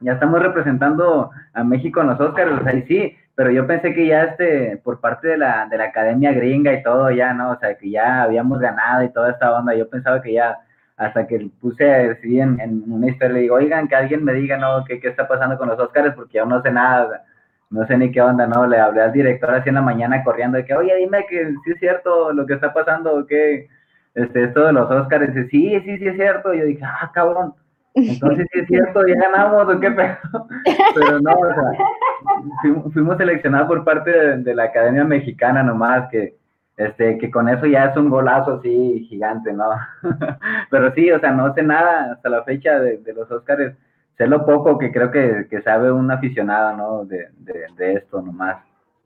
[0.00, 3.94] ya estamos representando a México en los Oscars, o sea, y sí, pero yo pensé
[3.94, 7.52] que ya este, por parte de la, de la academia gringa y todo, ya, ¿no?
[7.52, 10.58] O sea, que ya habíamos ganado y toda esta onda, yo pensaba que ya,
[10.98, 14.58] hasta que puse así en, en una historia, le digo, oigan, que alguien me diga,
[14.58, 14.84] ¿no?
[14.84, 16.14] ¿Qué, qué está pasando con los Oscars?
[16.14, 17.24] Porque yo no sé nada,
[17.70, 18.66] no sé ni qué onda, ¿no?
[18.66, 21.70] Le hablé al director así en la mañana corriendo de que, oye, dime que sí
[21.70, 23.68] es cierto lo que está pasando, que
[24.14, 26.52] este, esto de los Oscars, sí, sí, sí es cierto.
[26.52, 27.54] Y yo dije, ah, cabrón,
[27.94, 30.16] entonces sí es cierto, ya ganamos, ¿o qué pedo?
[30.94, 36.36] Pero no, o sea, fuimos, seleccionados por parte de, la Academia Mexicana nomás, que,
[36.76, 39.70] este, que con eso ya es un golazo así gigante, ¿no?
[40.70, 43.74] Pero sí, o sea, no sé nada hasta la fecha de, de los Oscars
[44.20, 47.04] sé lo poco que creo que, sabe un aficionado, ¿no?
[47.06, 48.62] De, esto nomás.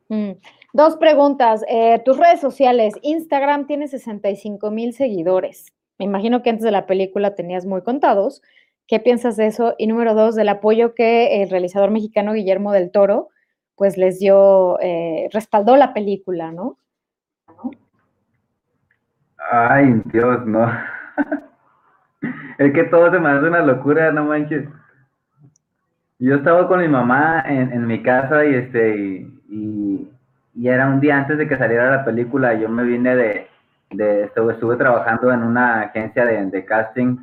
[0.09, 0.33] Mm.
[0.73, 1.65] Dos preguntas.
[1.69, 5.73] Eh, tus redes sociales, Instagram tiene 65 mil seguidores.
[6.01, 8.43] Me imagino que antes de la película tenías muy contados.
[8.87, 9.75] ¿Qué piensas de eso?
[9.79, 13.29] Y número dos, del apoyo que el realizador mexicano Guillermo del Toro,
[13.77, 16.79] pues les dio, eh, respaldó la película, ¿no?
[19.51, 20.71] Ay, Dios, no.
[22.59, 24.69] es que todo se me hace una locura, no manches.
[26.19, 30.11] Yo estaba con mi mamá en, mi casa y este y,
[30.63, 32.55] era un día antes de que saliera la película.
[32.55, 33.49] Yo me vine de,
[33.91, 37.19] de estuve, estuve trabajando en una agencia de, casting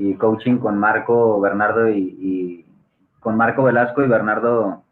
[0.00, 2.66] y coaching con Marco Bernardo y,
[3.20, 4.82] con Marco Velasco y Bernardo.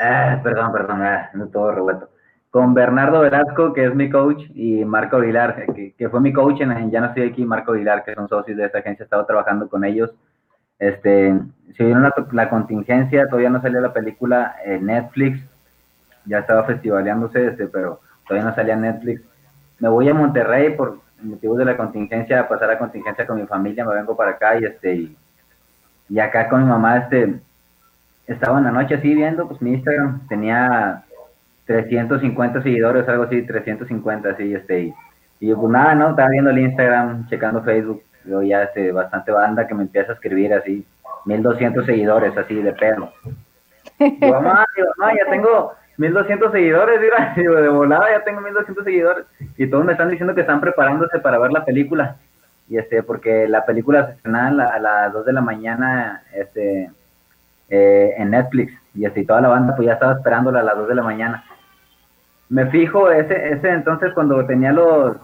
[0.00, 2.08] Ah, perdón, perdón, ah, todo revuelto.
[2.50, 6.62] Con Bernardo Velasco, que es mi coach, y Marco Aguilar, que, que fue mi coach
[6.62, 9.26] en, Ya no estoy aquí, Marco Aguilar, que son socios de esta agencia, he estado
[9.26, 10.10] trabajando con ellos
[10.78, 11.36] este,
[11.76, 15.40] se vieron la, contingencia, todavía no salió la película en Netflix,
[16.24, 19.22] ya estaba festivaleándose, este, pero todavía no salía Netflix.
[19.80, 23.84] Me voy a Monterrey por motivos de la contingencia, pasar la contingencia con mi familia,
[23.84, 25.08] me vengo para acá y este,
[26.08, 27.34] y, acá con mi mamá, este,
[28.26, 31.04] estaba en la noche así viendo, pues mi Instagram tenía
[31.66, 34.94] 350 seguidores, algo así, 350, así, este, y,
[35.40, 36.10] y pues nada, ¿no?
[36.10, 40.14] Estaba viendo el Instagram, checando Facebook, yo ya este, bastante banda que me empieza a
[40.14, 40.86] escribir así,
[41.24, 43.12] 1200 seguidores así de pedo.
[43.98, 44.64] Yo, mamá,
[44.96, 47.00] mamá, ya tengo 1200 seguidores,
[47.36, 49.26] digo, de volada ya tengo 1200 seguidores.
[49.56, 52.16] Y todos me están diciendo que están preparándose para ver la película.
[52.68, 56.90] Y este, porque la película se estrenaba a, las 2 de la mañana, este,
[57.68, 58.72] eh, en Netflix.
[58.94, 61.44] Y así toda la banda pues ya estaba esperándola a las 2 de la mañana.
[62.48, 65.16] Me fijo, ese, ese entonces cuando tenía los,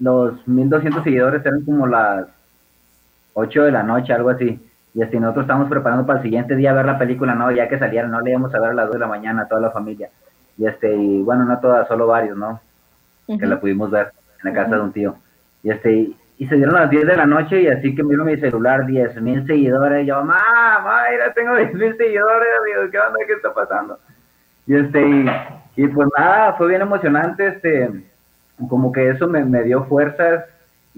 [0.00, 2.26] los 1200 seguidores eran como las
[3.34, 4.60] 8 de la noche, algo así.
[4.98, 7.52] Y así nosotros estamos preparando para el siguiente día ver la película, ¿no?
[7.52, 9.46] Ya que saliera, no le íbamos a ver a las 2 de la mañana a
[9.46, 10.10] toda la familia.
[10.56, 12.60] Y este, y bueno, no todas, solo varios, ¿no?
[13.28, 14.10] Que la pudimos ver
[14.42, 15.14] en la casa de un tío.
[15.62, 18.38] Y este, y se dieron las 10 de la noche y así que miro mi
[18.38, 20.02] celular, 10 mil seguidores.
[20.02, 23.18] Y yo, mamá, mira, tengo 10 mil seguidores, digo, ¿qué onda?
[23.24, 24.00] ¿Qué está pasando?
[24.66, 25.30] Y este, y,
[25.76, 27.88] y pues nada, fue bien emocionante, este,
[28.68, 30.44] como que eso me, me dio fuerzas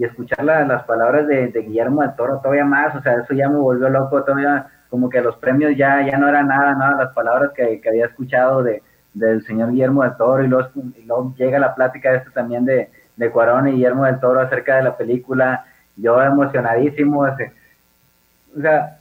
[0.01, 3.59] y escuchar las palabras de, Guillermo del Toro todavía más, o sea, eso ya me
[3.59, 7.51] volvió loco, todavía como que los premios ya, ya no eran nada, nada, las palabras
[7.55, 8.83] que, había escuchado de,
[9.13, 13.69] del señor Guillermo del Toro y luego, llega la plática esta también de, de Cuarón
[13.69, 18.97] y Guillermo del Toro acerca de la película, yo emocionadísimo, o sea,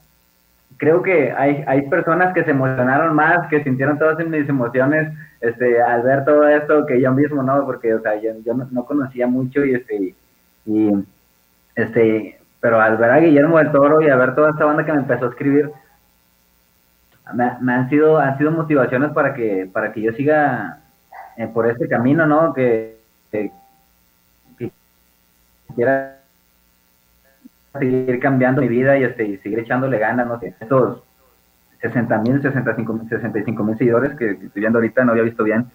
[0.76, 5.82] creo que hay, hay personas que se emocionaron más, que sintieron todas mis emociones este,
[5.82, 7.66] al ver todo esto que yo mismo, ¿no?
[7.66, 10.14] Porque, o sea, yo, no, conocía mucho y, este,
[10.70, 10.92] y,
[11.76, 14.94] este, pero al ver a Guillermo del Toro y a ver toda esta banda que
[14.94, 15.72] me empezó a escribir,
[17.34, 20.80] me, han sido han sido motivaciones para que para que yo siga
[21.38, 22.54] eh, por este camino, ¿no?
[22.54, 22.98] Que,
[23.32, 23.52] que,
[25.76, 26.18] quiera
[27.78, 31.04] seguir cambiando mi vida y, este, seguir echándole ganas, no sé, estos
[31.82, 35.68] 60 mil, 65 mil seguidores que estoy viendo ahorita, no había visto bien,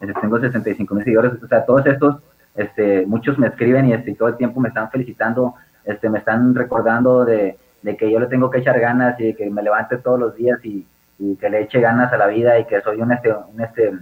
[0.00, 2.22] este, tengo 65 mil seguidores, o sea, todos estos,
[2.54, 6.54] este, muchos me escriben y este, todo el tiempo me están felicitando, este, me están
[6.54, 10.18] recordando de, de que yo le tengo que echar ganas y que me levante todos
[10.18, 10.86] los días y,
[11.18, 13.92] y que le eche ganas a la vida y que soy un, este, un este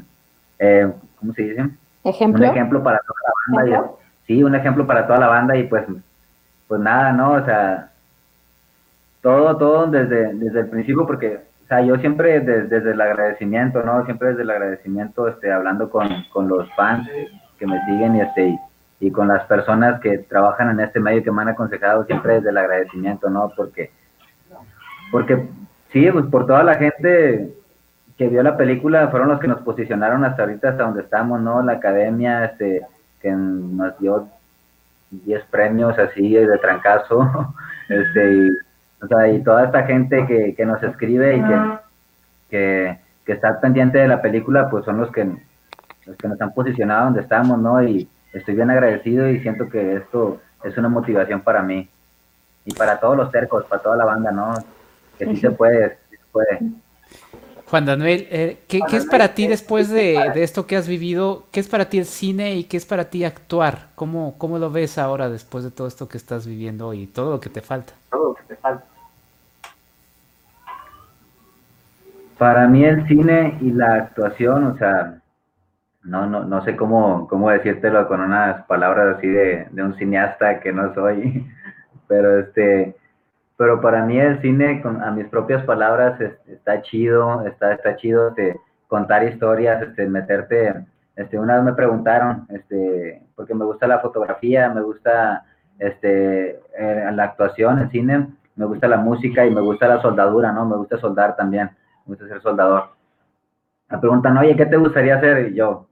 [0.59, 1.70] eh, ¿cómo se dice?
[2.05, 2.44] ¿Ejemplo?
[2.44, 3.90] Un ejemplo para toda la banda.
[4.26, 5.84] sí, un ejemplo para toda la banda y pues,
[6.68, 7.32] pues nada, ¿no?
[7.32, 7.90] O sea,
[9.22, 14.05] todo, todo desde, desde el principio porque, o sea, yo siempre desde, el agradecimiento, ¿no?
[14.05, 17.09] Siempre desde el agradecimiento, este, hablando con, con los fans
[17.61, 18.58] que me siguen y este,
[18.98, 22.50] y con las personas que trabajan en este medio que me han aconsejado, siempre desde
[22.50, 23.52] el agradecimiento, ¿no?
[23.56, 23.92] Porque,
[25.12, 25.46] porque
[25.92, 27.52] Sí, pues por toda la gente
[28.16, 31.62] que vio la película fueron los que nos posicionaron hasta ahorita, hasta donde estamos, ¿no?
[31.62, 32.82] La academia, este,
[33.20, 34.28] que nos dio
[35.11, 37.54] 10 premios así de trancazo,
[37.88, 38.48] este, y,
[39.02, 41.61] o sea, y toda esta gente que, que nos escribe y que,
[42.50, 45.26] que, que, está pendiente de la película, pues son los que,
[46.11, 47.82] los que nos han posicionado donde estamos, ¿no?
[47.82, 51.88] Y estoy bien agradecido y siento que esto es una motivación para mí
[52.64, 54.54] y para todos los cercos, para toda la banda, ¿no?
[55.18, 55.98] que sí se puede,
[56.32, 56.61] puede.
[57.66, 61.44] Juan Daniel, eh, ¿qué, es para ti después de, esto que has vivido?
[61.52, 63.88] ¿Qué es para ti el cine y qué es para ti actuar?
[63.94, 67.40] ¿Cómo, ¿Cómo lo ves ahora después de todo esto que estás viviendo y todo lo
[67.40, 67.92] que te falta?
[68.11, 68.84] Todo lo que te falta.
[72.38, 75.19] Para mí el cine y la actuación, o sea,
[76.03, 80.61] no, no, no sé cómo, cómo decírtelo con unas palabras así de, de un cineasta
[80.61, 81.46] que no soy,
[82.09, 82.96] pero este,
[83.57, 88.30] pero para mí el cine, con, a mis propias palabras, está chido, está, está chido
[88.30, 93.98] de contar historias, este, meterte, este, una vez me preguntaron, este, porque me gusta la
[93.98, 95.44] fotografía, me gusta
[95.78, 100.53] este, eh, la actuación, el cine, me gusta la música y me gusta la soldadura,
[100.53, 100.64] ¿no?
[100.64, 101.70] Me gusta soldar también,
[102.07, 102.90] me gusta ser soldador.
[103.90, 105.48] Me preguntan, oye, ¿qué te gustaría hacer?
[105.48, 105.89] Y yo,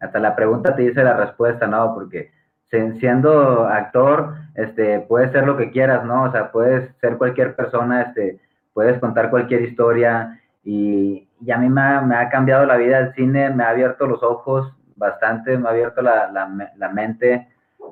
[0.00, 1.94] hasta la pregunta te dice la respuesta, ¿no?
[1.94, 2.30] Porque
[2.70, 6.24] siendo actor, este, puedes ser lo que quieras, ¿no?
[6.24, 8.40] O sea, puedes ser cualquier persona, este,
[8.72, 13.50] puedes contar cualquier historia y, y a mí me ha, cambiado la vida el cine,
[13.50, 17.48] me ha abierto los ojos bastante, me ha abierto la, la, la, mente,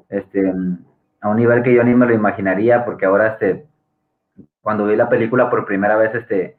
[0.09, 0.53] este,
[1.21, 3.67] a un nivel que yo ni me lo imaginaría, porque ahora, este,
[4.61, 6.57] cuando vi la película por primera vez, este,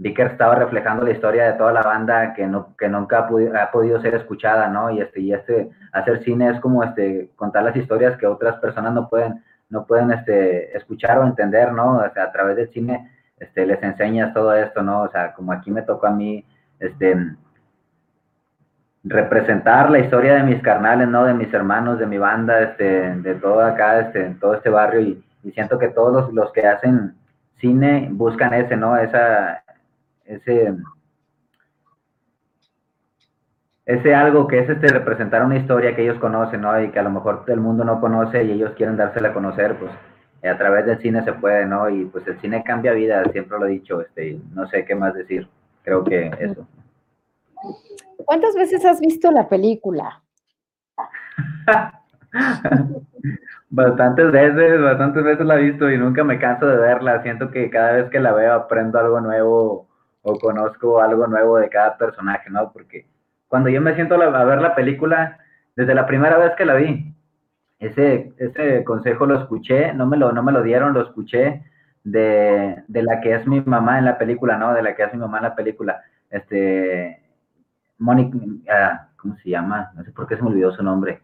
[0.00, 3.62] vi que estaba reflejando la historia de toda la banda que, no, que nunca ha,
[3.62, 4.90] ha, podido ser escuchada, ¿no?
[4.90, 8.94] Y este, y este, hacer cine es como este, contar las historias que otras personas
[8.94, 11.98] no pueden, no pueden este, escuchar o entender, ¿no?
[11.98, 15.02] O sea, a través del cine este, les enseñas todo esto, ¿no?
[15.02, 16.46] O sea, como aquí me tocó a mí,
[16.78, 17.14] este,
[19.04, 21.24] representar la historia de mis carnales, ¿no?
[21.24, 25.00] De mis hermanos, de mi banda, este, de todo acá, este, en todo este barrio
[25.02, 25.24] y,
[25.54, 27.14] siento que todos los, los que hacen
[27.60, 28.96] cine buscan ese, ¿no?
[28.96, 29.59] Esa,
[30.30, 30.74] ese,
[33.84, 36.80] ese algo que es este representar una historia que ellos conocen, ¿no?
[36.80, 39.76] Y que a lo mejor el mundo no conoce y ellos quieren dársela a conocer,
[39.76, 39.90] pues
[40.48, 41.90] a través del cine se puede, ¿no?
[41.90, 45.14] Y pues el cine cambia vida, siempre lo he dicho, este, no sé qué más
[45.14, 45.48] decir,
[45.82, 46.66] creo que eso.
[48.24, 50.22] ¿Cuántas veces has visto la película?
[53.70, 57.22] bastantes veces, bastantes veces la he visto y nunca me canso de verla.
[57.22, 59.89] Siento que cada vez que la veo aprendo algo nuevo
[60.22, 62.72] o conozco algo nuevo de cada personaje, ¿no?
[62.72, 63.06] Porque
[63.48, 65.38] cuando yo me siento a ver la película,
[65.76, 67.14] desde la primera vez que la vi,
[67.78, 71.64] ese, ese consejo lo escuché, no me lo, no me lo dieron, lo escuché
[72.04, 74.74] de, de la que es mi mamá en la película, ¿no?
[74.74, 76.02] De la que es mi mamá en la película.
[76.28, 77.22] Este,
[77.98, 78.38] Mónica,
[78.70, 79.90] ah, ¿cómo se llama?
[79.94, 81.22] No sé por qué se me olvidó su nombre.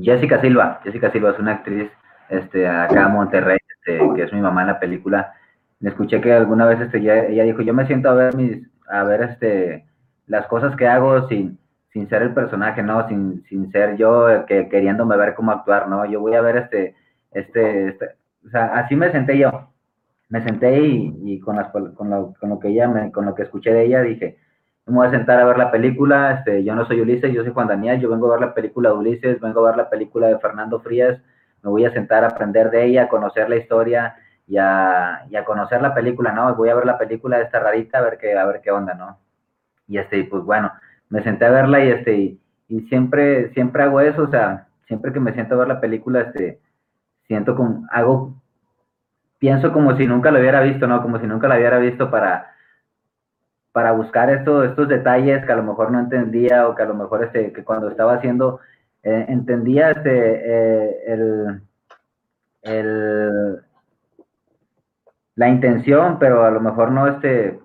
[0.00, 1.90] Jessica Silva, Jessica Silva es una actriz
[2.28, 5.34] este, acá en Monterrey, este, que es mi mamá en la película
[5.88, 8.58] escuché que alguna vez este, ella, dijo, yo me siento a ver mis,
[8.88, 9.86] a ver este,
[10.26, 11.58] las cosas que hago sin,
[11.92, 13.08] sin ser el personaje, ¿no?
[13.08, 16.04] Sin, sin ser yo que, queriéndome ver cómo actuar, ¿no?
[16.04, 16.94] Yo voy a ver este,
[17.32, 18.06] este, este
[18.46, 19.68] o sea, así me senté yo.
[20.28, 23.34] Me senté y, y con, las, con, lo, con, lo, que ella me, con lo
[23.34, 24.38] que escuché de ella dije,
[24.86, 27.52] me voy a sentar a ver la película, este, yo no soy Ulises, yo soy
[27.52, 30.28] Juan Daniel, yo vengo a ver la película de Ulises, vengo a ver la película
[30.28, 31.20] de Fernando Frías,
[31.62, 34.14] me voy a sentar a aprender de ella, a conocer la historia
[34.50, 36.56] y a, conocer la película, ¿no?
[36.56, 38.94] Voy a ver la película de esta rarita a ver qué, a ver qué onda,
[38.94, 39.16] ¿no?
[39.86, 40.72] Y este, pues bueno,
[41.08, 42.36] me senté a verla y este,
[42.68, 46.22] y, siempre, siempre hago eso, o sea, siempre que me siento a ver la película,
[46.22, 46.58] este,
[47.28, 48.34] siento como, hago,
[49.38, 51.00] pienso como si nunca lo hubiera visto, ¿no?
[51.00, 52.52] Como si nunca lo hubiera visto para,
[53.70, 56.94] para buscar esto, estos detalles que a lo mejor no entendía o que a lo
[56.94, 58.58] mejor este, que cuando estaba haciendo,
[59.04, 61.62] eh, entendía este, eh, el,
[62.62, 63.60] el,
[65.40, 67.58] la intención, pero a lo mejor no este,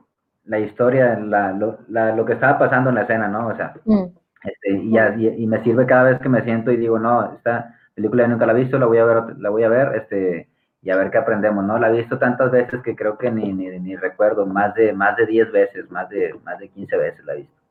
[0.46, 3.48] la historia, la, lo, la, lo que estaba pasando en la escena, ¿no?
[3.48, 4.06] O sea, mm.
[4.46, 7.76] este, y, y, y, me sirve cada vez que me siento y digo, no, esta
[7.94, 10.48] película nunca la he visto, la voy a ver, la voy a ver, este,
[10.84, 11.78] y a ver qué aprendemos, ¿no?
[11.78, 15.18] La he visto tantas veces que creo que ni, ni, ni recuerdo, más de, más
[15.18, 17.62] de 10 veces, más de, más de 15 veces la he visto.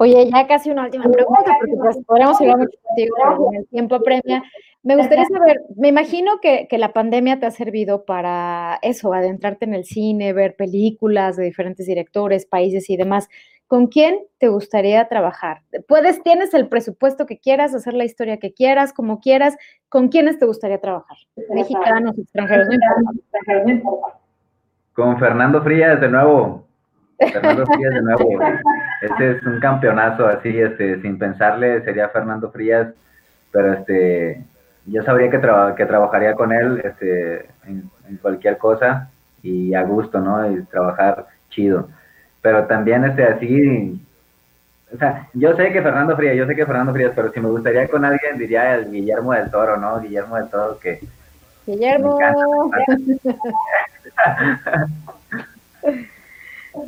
[0.00, 3.94] Oye, ya casi una última pregunta, porque pues podríamos seguir mucho contigo, pero el tiempo
[3.96, 4.42] apremia.
[4.84, 9.64] Me gustaría saber, me imagino que, que, la pandemia te ha servido para eso, adentrarte
[9.64, 13.28] en el cine, ver películas de diferentes directores, países y demás.
[13.68, 15.60] ¿Con quién te gustaría trabajar?
[15.86, 19.58] Puedes, tienes el presupuesto que quieras, hacer la historia que quieras, como quieras.
[19.90, 21.18] ¿Con quiénes te gustaría trabajar?
[21.50, 24.18] Mexicanos, extranjeros, no importa.
[24.94, 26.66] Con Fernando Frías, de nuevo.
[27.18, 28.28] Fernando Frías, de nuevo.
[29.00, 32.88] Este es un campeonazo así, este, sin pensarle, sería Fernando Frías,
[33.52, 34.42] pero este,
[34.86, 39.10] yo sabría que, traba, que trabajaría con él este, en, en, cualquier cosa
[39.42, 40.50] y a gusto, ¿no?
[40.50, 41.88] Y trabajar chido
[42.40, 44.00] pero también este así,
[44.92, 47.50] o sea, yo sé que Fernando Frías, yo sé que Fernando Frías, pero si me
[47.50, 50.00] gustaría con alguien diría el Guillermo del Toro, ¿no?
[50.00, 51.00] Guillermo del Toro que...
[51.66, 52.18] Guillermo.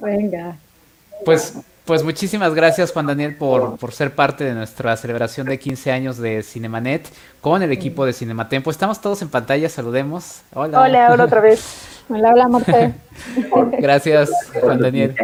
[0.00, 0.56] Venga.
[1.24, 5.92] Pues, pues muchísimas gracias Juan Daniel por, por ser parte de nuestra celebración de 15
[5.92, 7.08] años de Cinemanet
[7.40, 8.70] con el equipo de Cinematempo.
[8.70, 10.42] Estamos todos en pantalla, saludemos.
[10.54, 10.82] Hola.
[10.82, 12.02] Hola, hola otra vez.
[12.08, 12.92] Hola, hola, Marce.
[13.78, 15.14] Gracias, Juan Daniel.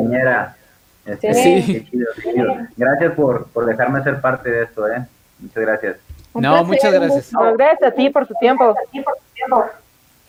[1.04, 1.88] Este, sí.
[2.76, 5.04] Gracias por, por dejarme ser parte de esto, ¿eh?
[5.38, 5.96] Muchas gracias.
[6.34, 7.32] No, muchas gracias.
[7.32, 8.74] No, gracias a ti por tu tiempo.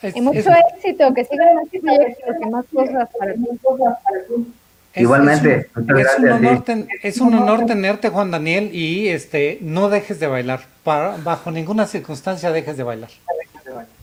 [0.03, 4.53] y mucho éxito, que sigan más proyectos y más cosas para ti.
[4.97, 9.59] Igualmente, es, un, es, un honor ten, es un honor tenerte, Juan Daniel, y este
[9.61, 10.61] no dejes de bailar.
[10.83, 13.09] Para, bajo ninguna circunstancia dejes de bailar.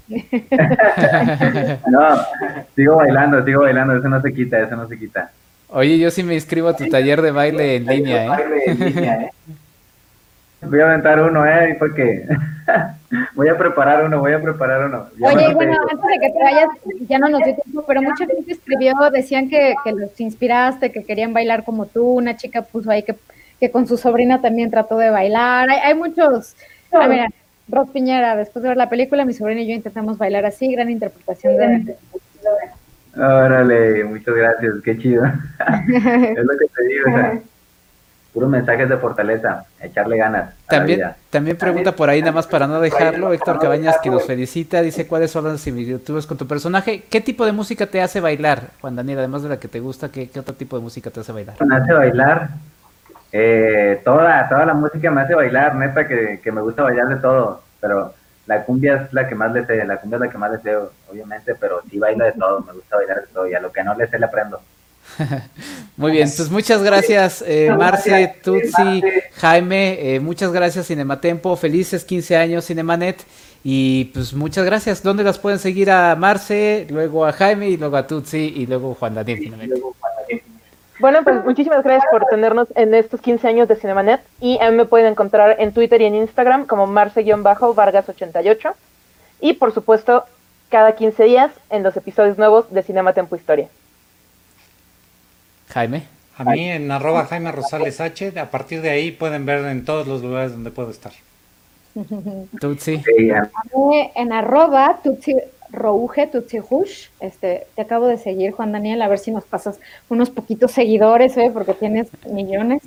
[1.90, 2.16] no,
[2.76, 5.30] sigo bailando, sigo bailando, eso no se quita, eso no se quita.
[5.68, 9.30] Oye, yo sí me inscribo a tu taller de baile en línea, ¿eh?
[10.60, 11.76] Voy a aventar uno, ¿eh?
[11.78, 12.26] Porque
[13.34, 15.06] voy a preparar uno, voy a preparar uno.
[15.18, 16.68] Ya Oye, bueno, antes de que te vayas,
[17.08, 21.04] ya no nos dio tiempo, pero mucha gente escribió, decían que, que los inspiraste, que
[21.04, 23.16] querían bailar como tú, una chica puso ahí que,
[23.60, 26.56] que con su sobrina también trató de bailar, hay, hay muchos...
[26.92, 27.26] A ver,
[27.68, 30.90] Ros Piñera, después de ver la película, mi sobrina y yo intentamos bailar así, gran
[30.90, 31.96] interpretación de...
[33.16, 35.24] Órale, muchas gracias, qué chido.
[35.88, 37.40] es lo que te digo, o sea,
[38.34, 40.52] puros mensajes de fortaleza, echarle ganas.
[40.68, 44.82] También, también pregunta por ahí, nada más para no dejarlo, Héctor Cabañas, que nos felicita,
[44.82, 47.04] dice cuáles son las similitudes con tu personaje.
[47.08, 49.20] ¿Qué tipo de música te hace bailar, Juan Daniel?
[49.20, 51.54] Además de la que te gusta, ¿qué, qué otro tipo de música te hace bailar?
[51.64, 52.48] Me hace bailar,
[53.30, 57.16] eh, toda, toda la música me hace bailar, neta, que, que, me gusta bailar de
[57.16, 58.14] todo, pero
[58.46, 60.58] la cumbia es la que más le sé, la cumbia es la que más le
[60.58, 60.76] sé,
[61.08, 63.84] obviamente, pero sí bailo de todo, me gusta bailar de todo, y a lo que
[63.84, 64.60] no le sé le aprendo.
[65.96, 69.02] Muy bien, pues muchas gracias eh, Marce, Tutsi,
[69.36, 73.24] Jaime, eh, muchas gracias Cinematempo, felices 15 años Cinemanet
[73.66, 75.02] y pues muchas gracias.
[75.02, 78.94] ¿Dónde las pueden seguir a Marce, luego a Jaime y luego a Tutsi y luego
[78.94, 79.54] Juan Daniel?
[81.00, 84.76] Bueno, pues muchísimas gracias por tenernos en estos 15 años de Cinemanet y a mí
[84.76, 88.74] me pueden encontrar en Twitter y en Instagram como marce-vargas88
[89.40, 90.24] y por supuesto
[90.68, 93.68] cada 15 días en los episodios nuevos de Cinema Tempo Historia.
[95.74, 96.04] Jaime.
[96.36, 100.06] A mí en arroba Jaime Rosales H, a partir de ahí pueden ver en todos
[100.06, 101.12] los lugares donde puedo estar.
[102.60, 103.02] Tutsi.
[104.14, 105.34] En arroba Tutsi
[105.70, 110.30] Rouge Tutsihush, este, te acabo de seguir, Juan Daniel, a ver si nos pasas unos
[110.30, 111.50] poquitos seguidores, ¿eh?
[111.52, 112.82] porque tienes millones,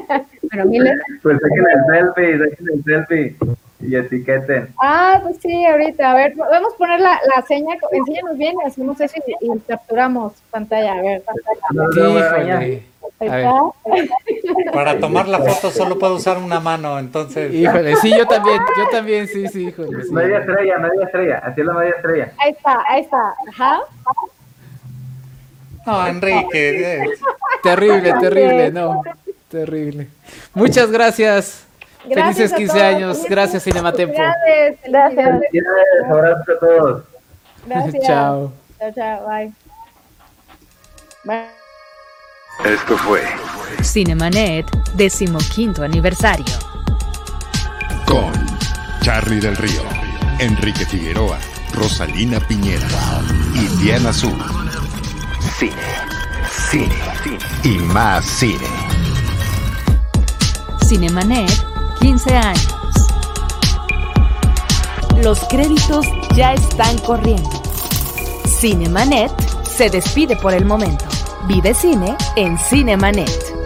[0.50, 0.94] pero miles.
[1.22, 3.36] Pues saquen el selfie, saquen el selfie
[3.80, 4.74] y etiqueten.
[4.80, 9.14] Ah, pues sí, ahorita, a ver, podemos poner la, la seña, enséñanos bien, hacemos eso
[9.26, 11.22] y, y capturamos pantalla, a ver.
[11.22, 12.60] Pantalla.
[12.60, 12.82] Sí,
[14.72, 17.52] Para tomar la foto solo puedo usar una mano, entonces.
[17.52, 20.04] Híjole, sí, yo también, yo también, sí, sí, híjole.
[20.04, 20.12] Sí.
[20.12, 22.32] Media estrella, media estrella, así es la media estrella.
[22.38, 23.80] Ahí está, ahí está, ajá.
[25.86, 26.48] No, Enrique.
[27.02, 27.08] eh,
[27.62, 29.02] Terrible, terrible, no.
[29.48, 30.08] Terrible.
[30.54, 31.67] Muchas gracias.
[32.06, 32.82] Gracias Felices a 15 todos.
[32.94, 33.18] años.
[33.28, 34.14] Gracias, Cinematempo.
[34.16, 34.78] Gracias.
[34.82, 37.02] Felicidades, abrazos a todos.
[37.66, 38.02] Gracias.
[38.06, 38.52] Chao.
[38.78, 39.26] Chao, chao.
[39.28, 39.52] Bye.
[41.24, 41.44] Bye.
[42.64, 43.22] Esto fue
[43.82, 46.44] Cinemanet, decimoquinto aniversario.
[48.06, 48.32] con
[49.02, 49.82] Charlie del Río,
[50.40, 51.38] Enrique Figueroa,
[51.74, 52.86] Rosalina Piñera
[53.54, 54.36] y Diana Azul.
[55.58, 55.72] Cine,
[56.70, 58.66] cine, cine y más cine.
[60.84, 61.50] Cinemanet,
[62.00, 62.68] 15 años.
[65.22, 67.50] Los créditos ya están corriendo.
[68.46, 69.32] Cinemanet
[69.64, 71.04] se despide por el momento.
[71.46, 73.57] Vive cine en Cinemanet.